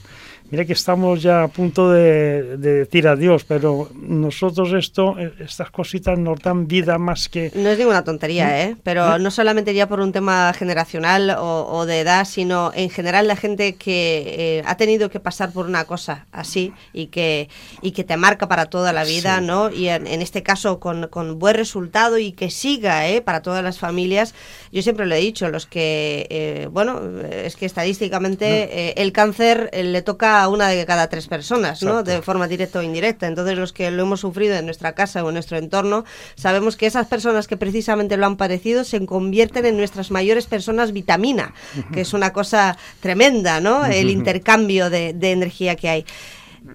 Mira 0.52 0.66
que 0.66 0.74
estamos 0.74 1.22
ya 1.22 1.44
a 1.44 1.48
punto 1.48 1.88
de, 1.88 2.58
decir 2.58 3.08
adiós, 3.08 3.42
pero 3.44 3.88
nosotros 3.94 4.74
esto, 4.74 5.18
eh, 5.18 5.32
estas 5.40 5.70
cositas 5.70 6.18
nos 6.18 6.40
dan 6.40 6.68
vida 6.68 6.98
más 6.98 7.30
que... 7.30 7.50
No 7.54 7.70
es 7.70 7.78
ninguna 7.78 8.04
tontería, 8.04 8.62
¿eh? 8.62 8.76
Pero 8.82 9.18
no 9.18 9.30
solamente 9.30 9.72
ya 9.72 9.88
por 9.88 10.00
un 10.00 10.12
tema 10.12 10.52
generacional 10.52 11.34
o, 11.38 11.86
de 11.86 12.00
edad, 12.00 12.26
sino 12.26 12.70
en 12.74 12.90
general 12.90 13.28
la 13.28 13.36
gente 13.36 13.76
que 13.76 14.58
eh, 14.58 14.62
ha 14.66 14.76
tenido 14.76 15.08
que 15.08 15.20
pasar 15.20 15.54
por 15.54 15.64
una 15.64 15.86
cosa 15.86 16.26
así 16.32 16.74
y 16.92 17.06
que, 17.06 17.48
y 17.80 17.92
que 17.92 18.04
te 18.04 18.18
marca 18.18 18.46
para 18.46 18.66
toda 18.66 18.92
la 18.92 19.04
vida, 19.04 19.40
¿no? 19.40 19.70
Y 19.70 19.88
en, 19.88 20.06
este 20.06 20.42
caso 20.42 20.80
con, 20.80 21.08
con, 21.08 21.38
buen 21.38 21.54
resultado 21.54 22.18
y 22.18 22.32
que 22.32 22.50
siga, 22.50 23.08
¿eh? 23.08 23.22
Para 23.22 23.40
todas 23.40 23.64
las 23.64 23.78
familias. 23.78 24.34
Yo 24.72 24.82
siempre 24.82 25.06
lo 25.06 25.14
he 25.14 25.18
dicho, 25.18 25.48
los 25.50 25.66
que, 25.66 26.26
eh, 26.30 26.68
bueno, 26.70 27.00
es 27.30 27.56
que 27.56 27.66
estadísticamente 27.66 29.00
el 29.00 29.12
cáncer 29.12 29.70
le 29.72 30.02
toca 30.02 30.48
una 30.48 30.68
de 30.68 30.86
cada 30.86 31.08
tres 31.08 31.28
personas, 31.28 31.82
¿no? 31.82 32.02
De 32.02 32.22
forma 32.22 32.48
directa 32.48 32.78
o 32.78 32.82
indirecta. 32.82 33.26
Entonces, 33.26 33.58
los 33.58 33.72
que 33.72 33.90
lo 33.90 34.02
hemos 34.02 34.20
sufrido 34.20 34.54
en 34.54 34.64
nuestra 34.64 34.94
casa 34.94 35.22
o 35.22 35.28
en 35.28 35.34
nuestro 35.34 35.58
entorno, 35.58 36.04
sabemos 36.34 36.76
que 36.76 36.86
esas 36.86 37.06
personas 37.06 37.46
que 37.46 37.56
precisamente 37.56 38.16
lo 38.16 38.26
han 38.26 38.36
padecido 38.36 38.84
se 38.84 39.04
convierten 39.04 39.66
en 39.66 39.76
nuestras 39.76 40.10
mayores 40.10 40.46
personas 40.46 40.92
vitamina, 40.92 41.54
que 41.92 42.00
es 42.00 42.12
una 42.14 42.32
cosa 42.32 42.76
tremenda, 43.00 43.60
¿no? 43.60 43.84
El 43.84 44.10
intercambio 44.22 44.90
de, 44.90 45.10
energía 45.22 45.76
que 45.76 45.88
hay. 45.88 46.04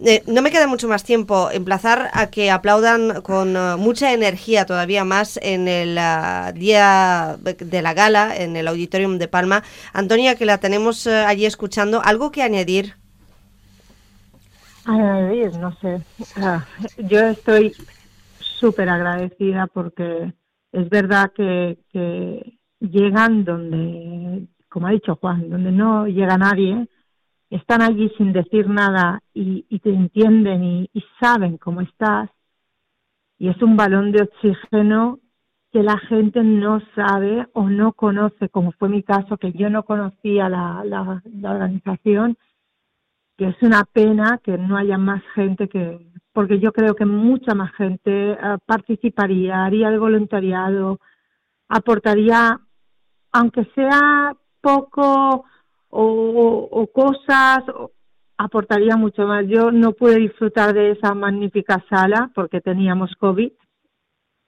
Eh, 0.06 0.24
no 0.28 0.42
me 0.42 0.52
queda 0.52 0.68
mucho 0.68 0.88
más 0.88 1.04
tiempo. 1.04 1.50
Emplazar 1.52 2.10
a 2.14 2.28
que 2.28 2.52
aplaudan 2.52 3.22
con 3.22 3.56
uh, 3.56 3.78
mucha 3.78 4.14
energía 4.14 4.66
todavía 4.66 5.04
más 5.04 5.40
en 5.42 5.68
el 5.68 5.98
uh, 5.98 6.52
día 6.54 7.38
de 7.42 7.82
la 7.82 7.94
gala, 7.94 8.36
en 8.36 8.56
el 8.56 8.68
Auditorium 8.68 9.18
de 9.18 9.28
Palma. 9.28 9.64
Antonia, 9.94 10.36
que 10.36 10.46
la 10.46 10.60
tenemos 10.60 11.08
allí 11.08 11.46
escuchando, 11.46 12.02
¿algo 12.04 12.32
que 12.32 12.44
añadir? 12.44 12.96
no 14.88 15.76
sé. 15.82 16.02
Ah, 16.38 16.66
yo 16.98 17.20
estoy 17.20 17.74
súper 18.40 18.90
agradecida 18.90 19.68
porque 19.68 20.34
es 20.72 20.90
verdad 20.90 21.32
que, 21.36 21.78
llegan 22.80 23.44
donde, 23.44 24.48
como 24.70 24.88
ha 24.88 24.92
dicho 24.92 25.16
Juan, 25.16 25.50
donde 25.50 25.72
no 25.72 26.06
llega 26.08 26.38
nadie, 26.38 26.88
están 27.50 27.82
allí 27.82 28.12
sin 28.18 28.34
decir 28.34 28.68
nada 28.70 29.22
y, 29.34 29.64
te 29.80 29.90
entienden 29.90 30.64
y, 30.64 30.90
saben 31.20 31.58
cómo 31.58 31.82
estás. 31.82 32.30
Y 33.40 33.50
es 33.50 33.62
un 33.62 33.78
balón 33.78 34.12
de 34.12 34.24
oxígeno 34.24 35.20
que 35.72 35.84
la 35.84 35.98
gente 35.98 36.44
no 36.44 36.82
sabe 36.96 37.48
o 37.54 37.70
no 37.70 37.94
conoce, 37.94 38.50
como 38.50 38.72
fue 38.74 38.90
mi 38.90 39.04
caso, 39.04 39.38
que 39.38 39.52
yo 39.52 39.70
no 39.70 39.84
conocía 39.84 40.50
la, 40.50 40.84
la, 40.86 41.22
la 41.26 41.52
organización 41.52 42.38
que 43.38 43.50
es 43.50 43.56
una 43.62 43.84
pena 43.86 44.40
que 44.44 44.58
no 44.58 44.78
haya 44.78 44.98
más 44.98 45.22
gente 45.36 45.70
que, 45.70 46.00
porque 46.34 46.60
yo 46.60 46.74
creo 46.74 46.96
que 46.96 47.06
mucha 47.06 47.54
más 47.54 47.72
gente 47.76 48.32
eh, 48.32 48.38
participaría, 48.66 49.64
haría 49.64 49.90
el 49.90 50.00
voluntariado, 50.00 51.00
aportaría, 51.70 52.60
aunque 53.32 53.66
sea 53.76 54.34
poco 54.60 55.46
o, 56.00 56.88
cosas, 56.94 57.64
aportaría 58.38 58.96
mucho 58.96 59.26
más. 59.26 59.46
Yo 59.48 59.72
no 59.72 59.94
pude 59.94 60.18
disfrutar 60.18 60.74
de 60.74 60.92
esa 60.92 61.14
magnífica 61.16 61.84
sala 61.90 62.32
porque 62.36 62.62
teníamos 62.62 63.12
COVID, 63.16 63.52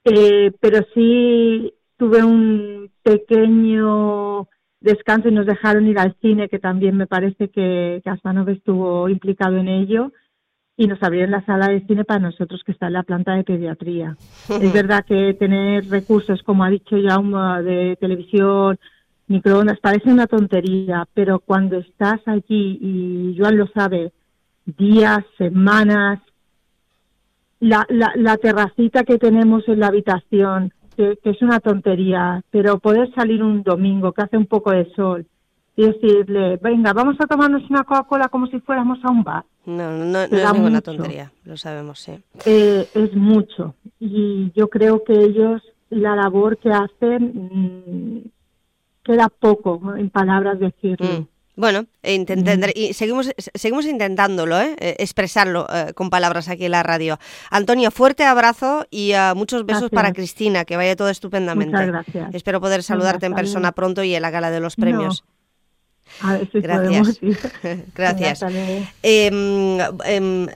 eh, 0.06 0.52
pero 0.60 0.80
sí 0.94 1.74
tuve 1.98 2.24
un 2.24 2.92
pequeño 3.02 4.48
descanso 4.80 5.28
y 5.28 5.32
nos 5.32 5.46
dejaron 5.46 5.88
ir 5.88 6.00
al 6.00 6.16
cine, 6.22 6.50
que 6.50 6.60
también 6.60 6.96
me 6.96 7.08
parece 7.08 7.50
que 7.50 8.02
Kaspanov 8.06 8.50
estuvo 8.50 9.10
implicado 9.10 9.58
en 9.58 9.68
ello, 9.68 10.12
y 10.78 10.88
nos 10.88 11.04
abrieron 11.04 11.32
la 11.32 11.46
sala 11.46 11.68
de 11.68 11.86
cine 11.88 12.06
para 12.06 12.22
nosotros 12.22 12.62
que 12.66 12.72
está 12.72 12.88
en 12.88 12.94
la 12.94 13.04
planta 13.04 13.36
de 13.36 13.44
pediatría. 13.44 14.16
es 14.50 14.72
verdad 14.72 15.04
que 15.04 15.34
tener 15.34 15.90
recursos, 15.90 16.42
como 16.44 16.64
ha 16.64 16.70
dicho 16.70 16.96
Jaume, 17.04 17.64
de 17.64 17.98
televisión, 18.00 18.80
microondas, 19.30 19.80
parece 19.80 20.12
una 20.12 20.28
tontería, 20.28 21.08
pero 21.14 21.40
cuando 21.40 21.78
estás 21.78 22.20
allí, 22.26 22.78
y 22.82 23.36
Joan 23.38 23.58
lo 23.58 23.68
sabe, 23.68 24.12
días, 24.66 25.20
semanas, 25.38 26.20
la, 27.60 27.86
la, 27.90 28.12
la 28.16 28.38
terracita 28.38 29.04
que 29.04 29.18
tenemos 29.18 29.68
en 29.68 29.80
la 29.80 29.88
habitación, 29.88 30.74
que, 30.96 31.18
es 31.24 31.42
una 31.42 31.60
tontería, 31.60 32.44
pero 32.52 32.80
poder 32.80 33.14
salir 33.14 33.42
un 33.42 33.64
domingo 33.64 34.12
que 34.12 34.22
hace 34.22 34.38
un 34.38 34.48
poco 34.48 34.72
de 34.72 34.92
sol 34.96 35.26
y 35.76 35.84
decirle, 35.84 36.58
venga, 36.58 36.92
vamos 36.92 37.16
a 37.20 37.28
tomarnos 37.28 37.70
una 37.70 37.86
Coca-Cola 37.86 38.28
como 38.28 38.48
si 38.48 38.60
fuéramos 38.60 39.00
a 39.04 39.10
un 39.10 39.24
bar. 39.24 39.46
No, 39.66 39.92
no, 39.92 40.06
no, 40.06 40.20
es 40.24 40.54
ninguna 40.54 40.82
tontería, 40.82 41.32
lo 41.46 41.56
sabemos, 41.56 42.00
sí. 42.00 42.20
Eh, 42.46 42.90
es 42.94 43.16
mucho. 43.16 43.76
Y 44.00 44.52
yo 44.56 44.68
creo 44.68 45.04
que 45.04 45.14
ellos, 45.14 45.62
la 45.90 46.16
labor 46.16 46.58
que 46.58 46.70
hacen, 46.70 47.50
mm, 48.26 48.30
queda 49.10 49.30
poco 49.30 49.82
en 49.98 50.10
palabras 50.12 50.60
decirlo. 50.60 51.08
Mm. 51.08 51.28
Bueno, 51.56 51.88
e 52.04 52.26
y 52.76 52.94
seguimos, 52.94 53.32
seguimos 53.38 53.86
intentándolo, 53.86 54.58
¿eh? 54.62 54.78
Eh, 54.80 54.96
expresarlo 55.00 55.68
eh, 55.74 55.94
con 55.94 56.10
palabras 56.10 56.48
aquí 56.48 56.66
en 56.66 56.72
la 56.72 56.84
radio. 56.84 57.20
Antonio, 57.52 57.92
fuerte 57.92 58.24
abrazo 58.24 58.86
y 58.90 59.12
muchos 59.36 59.66
besos 59.66 59.90
para 59.90 60.14
Cristina, 60.14 60.64
que 60.64 60.78
vaya 60.78 60.96
todo 60.96 61.10
estupendamente. 61.10 61.74
Muchas 61.74 61.88
gracias. 61.88 62.36
Espero 62.36 62.62
poder 62.62 62.82
saludarte 62.82 63.26
en 63.26 63.34
persona 63.34 63.74
pronto 63.74 64.04
y 64.04 64.16
en 64.16 64.22
la 64.22 64.32
gala 64.32 64.52
de 64.52 64.62
los 64.62 64.78
premios. 64.78 65.26
Gracias. 66.54 67.20
Gracias. 67.96 68.44
Em, 69.02 69.80
em, 70.06 70.48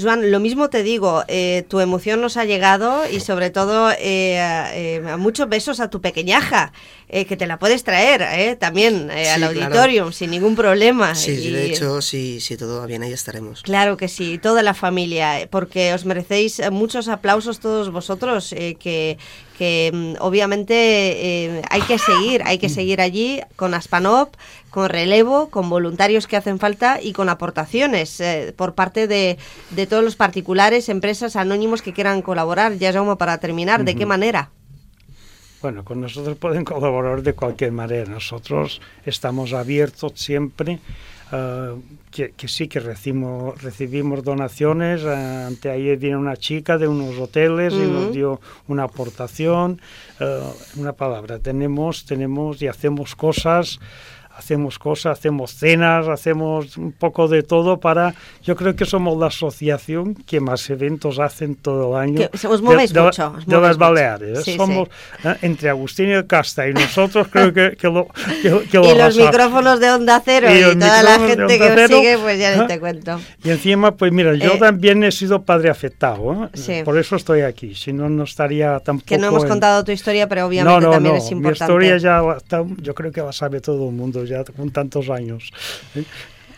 Joan, 0.00 0.30
lo 0.30 0.40
mismo 0.40 0.70
te 0.70 0.82
digo, 0.82 1.22
eh, 1.28 1.64
tu 1.68 1.80
emoción 1.80 2.20
nos 2.20 2.36
ha 2.36 2.44
llegado 2.44 3.02
y 3.10 3.20
sobre 3.20 3.50
todo 3.50 3.90
eh, 3.90 4.38
eh, 4.72 5.16
muchos 5.18 5.48
besos 5.48 5.80
a 5.80 5.90
tu 5.90 6.00
pequeñaja, 6.00 6.72
que 7.12 7.36
te 7.36 7.46
la 7.46 7.58
puedes 7.58 7.84
traer 7.84 8.56
también 8.56 9.10
al 9.10 9.42
auditorium 9.42 10.12
sin 10.12 10.30
ningún 10.30 10.56
problema. 10.56 11.14
Sí, 11.14 11.50
de 11.50 11.66
hecho, 11.66 12.00
si, 12.00 12.40
si 12.40 12.56
todo 12.56 12.80
va 12.80 12.86
bien, 12.86 13.02
ahí 13.02 13.12
estaremos. 13.12 13.60
Claro 13.60 13.98
que 13.98 14.08
sí, 14.08 14.38
toda 14.38 14.62
la 14.62 14.72
familia, 14.72 15.46
porque 15.50 15.92
os 15.92 16.06
merecéis 16.06 16.62
muchos 16.70 17.08
aplausos 17.08 17.60
todos 17.60 17.92
vosotros, 17.92 18.54
que, 18.80 19.18
que 19.58 19.90
mm, 19.92 20.14
obviamente 20.20 21.62
hay 21.68 21.82
que 21.82 21.98
seguir, 21.98 22.40
hay 22.46 22.56
que 22.56 22.70
seguir 22.70 23.02
allí 23.02 23.42
con 23.56 23.74
Aspanop, 23.74 24.34
con 24.72 24.88
relevo, 24.88 25.50
con 25.50 25.68
voluntarios 25.68 26.26
que 26.26 26.36
hacen 26.36 26.58
falta 26.58 26.98
y 27.00 27.12
con 27.12 27.28
aportaciones 27.28 28.18
eh, 28.20 28.54
por 28.56 28.74
parte 28.74 29.06
de, 29.06 29.36
de, 29.70 29.86
todos 29.86 30.02
los 30.02 30.16
particulares, 30.16 30.88
empresas, 30.88 31.36
anónimos 31.36 31.82
que 31.82 31.92
quieran 31.92 32.22
colaborar. 32.22 32.78
Ya, 32.78 32.90
Jaume, 32.90 33.16
para 33.16 33.36
terminar, 33.38 33.84
¿de 33.84 33.94
qué 33.94 34.06
manera? 34.06 34.50
Bueno, 35.60 35.84
con 35.84 36.00
nosotros 36.00 36.38
pueden 36.38 36.64
colaborar 36.64 37.22
de 37.22 37.34
cualquier 37.34 37.70
manera. 37.70 38.10
Nosotros 38.10 38.80
estamos 39.04 39.52
abiertos 39.52 40.12
siempre. 40.16 40.80
Uh, 41.32 41.80
que, 42.10 42.34
sí 42.46 42.68
que 42.68 42.78
recibimos, 42.78 43.62
recibimos 43.62 44.22
donaciones. 44.22 45.02
Uh, 45.02 45.46
ante 45.46 45.70
ayer 45.70 45.96
vino 45.96 46.18
una 46.18 46.36
chica 46.36 46.78
de 46.78 46.88
unos 46.88 47.18
hoteles 47.18 47.72
y 47.72 47.86
nos 47.86 48.12
dio 48.12 48.40
una 48.68 48.84
aportación. 48.84 49.80
Uh, 50.20 50.80
una 50.80 50.92
palabra, 50.92 51.38
tenemos, 51.38 52.04
tenemos 52.04 52.60
y 52.60 52.68
hacemos 52.68 53.14
cosas 53.14 53.80
hacemos 54.36 54.78
cosas, 54.78 55.18
hacemos 55.18 55.54
cenas, 55.54 56.08
hacemos 56.08 56.76
un 56.76 56.92
poco 56.92 57.28
de 57.28 57.42
todo 57.42 57.78
para, 57.78 58.14
yo 58.42 58.56
creo 58.56 58.74
que 58.74 58.84
somos 58.84 59.18
la 59.18 59.26
asociación 59.26 60.14
que 60.14 60.40
más 60.40 60.68
eventos 60.70 61.18
hacen 61.18 61.54
todo 61.54 61.96
el 61.96 62.02
año. 62.02 62.30
Que 62.30 62.46
os 62.46 62.62
movéis 62.62 62.92
de, 62.92 63.00
mucho. 63.00 63.34
De, 63.46 63.60
las 63.60 63.76
Baleares. 63.76 64.44
somos 64.44 64.88
¿eh? 65.24 65.34
entre 65.42 65.68
Agustín 65.68 66.08
y 66.08 66.12
el 66.12 66.26
Casta 66.26 66.68
y 66.68 66.72
nosotros 66.72 67.28
creo 67.28 67.52
que, 67.52 67.76
que 67.76 67.88
lo, 67.88 68.08
que, 68.42 68.68
que 68.70 68.78
Y 68.78 68.94
los 68.94 69.16
micrófonos 69.16 69.80
de 69.80 69.90
Onda 69.90 70.20
Cero 70.24 70.48
y, 70.50 70.58
y 70.58 70.78
toda 70.78 71.02
la 71.02 71.18
gente 71.18 71.58
que 71.58 71.70
os 71.70 71.90
sigue, 71.90 72.18
pues 72.18 72.38
ya 72.38 72.56
no 72.56 72.66
te 72.66 72.80
cuento. 72.80 73.20
Y 73.44 73.50
encima, 73.50 73.92
pues 73.96 74.12
mira, 74.12 74.34
yo 74.34 74.54
eh, 74.54 74.58
también 74.58 75.04
he 75.04 75.12
sido 75.12 75.42
padre 75.42 75.70
afectado, 75.70 76.44
¿eh? 76.44 76.48
sí. 76.54 76.82
por 76.84 76.98
eso 76.98 77.16
estoy 77.16 77.42
aquí, 77.42 77.74
si 77.74 77.92
no, 77.92 78.08
no 78.08 78.24
estaría 78.24 78.80
tampoco... 78.80 79.08
Que 79.08 79.18
no 79.18 79.28
hemos 79.28 79.42
en... 79.42 79.48
contado 79.50 79.84
tu 79.84 79.92
historia, 79.92 80.28
pero 80.28 80.46
obviamente 80.46 80.80
no, 80.80 80.86
no, 80.86 80.92
también 80.92 81.16
no. 81.16 81.22
es 81.22 81.30
importante. 81.30 81.72
Mi 81.72 81.86
historia 81.86 81.98
ya 81.98 82.22
yo 82.78 82.94
creo 82.94 83.12
que 83.12 83.20
la 83.20 83.32
sabe 83.32 83.60
todo 83.60 83.88
el 83.88 83.94
mundo 83.94 84.21
ya 84.28 84.44
con 84.44 84.70
tantos 84.70 85.10
años. 85.10 85.50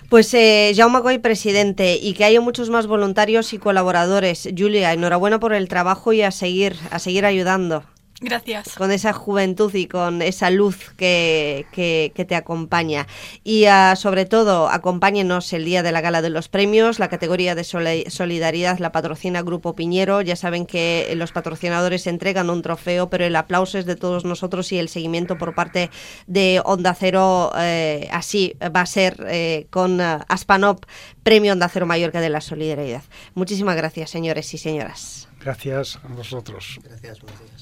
Pues 0.08 0.32
eh, 0.34 0.72
Jaume 0.76 1.00
Goy, 1.00 1.18
presidente, 1.18 1.98
y 2.00 2.14
que 2.14 2.24
haya 2.24 2.40
muchos 2.40 2.70
más 2.70 2.86
voluntarios 2.86 3.52
y 3.52 3.58
colaboradores. 3.58 4.48
Julia, 4.56 4.92
enhorabuena 4.92 5.40
por 5.40 5.54
el 5.54 5.68
trabajo 5.68 6.12
y 6.12 6.22
a 6.22 6.30
seguir, 6.30 6.76
a 6.90 6.98
seguir 6.98 7.24
ayudando. 7.24 7.84
Gracias. 8.24 8.74
Con 8.74 8.90
esa 8.90 9.12
juventud 9.12 9.72
y 9.74 9.86
con 9.86 10.22
esa 10.22 10.50
luz 10.50 10.92
que, 10.96 11.66
que, 11.72 12.12
que 12.14 12.24
te 12.24 12.34
acompaña. 12.34 13.06
Y 13.42 13.66
uh, 13.66 13.96
sobre 13.96 14.24
todo, 14.24 14.68
acompáñenos 14.68 15.52
el 15.52 15.64
día 15.64 15.82
de 15.82 15.92
la 15.92 16.00
gala 16.00 16.22
de 16.22 16.30
los 16.30 16.48
premios. 16.48 16.98
La 16.98 17.08
categoría 17.08 17.54
de 17.54 17.64
solidaridad 17.64 18.78
la 18.78 18.92
patrocina 18.92 19.42
Grupo 19.42 19.74
Piñero. 19.74 20.22
Ya 20.22 20.36
saben 20.36 20.66
que 20.66 21.12
los 21.16 21.32
patrocinadores 21.32 22.06
entregan 22.06 22.50
un 22.50 22.62
trofeo, 22.62 23.10
pero 23.10 23.24
el 23.24 23.36
aplauso 23.36 23.78
es 23.78 23.86
de 23.86 23.96
todos 23.96 24.24
nosotros 24.24 24.72
y 24.72 24.78
el 24.78 24.88
seguimiento 24.88 25.36
por 25.36 25.54
parte 25.54 25.90
de 26.26 26.62
Onda 26.64 26.94
Cero 26.94 27.52
eh, 27.56 28.08
así 28.10 28.56
va 28.74 28.80
a 28.82 28.86
ser 28.86 29.24
eh, 29.28 29.66
con 29.70 30.00
uh, 30.00 30.20
Aspanop, 30.28 30.84
Premio 31.22 31.52
Onda 31.52 31.68
Cero 31.68 31.86
Mallorca 31.86 32.20
de 32.20 32.30
la 32.30 32.40
Solidaridad. 32.40 33.02
Muchísimas 33.34 33.76
gracias, 33.76 34.10
señores 34.10 34.52
y 34.54 34.58
señoras. 34.58 35.28
Gracias 35.40 35.98
a 36.02 36.08
vosotros. 36.08 36.80
Gracias, 36.82 37.20
buenos 37.20 37.40
días. 37.40 37.52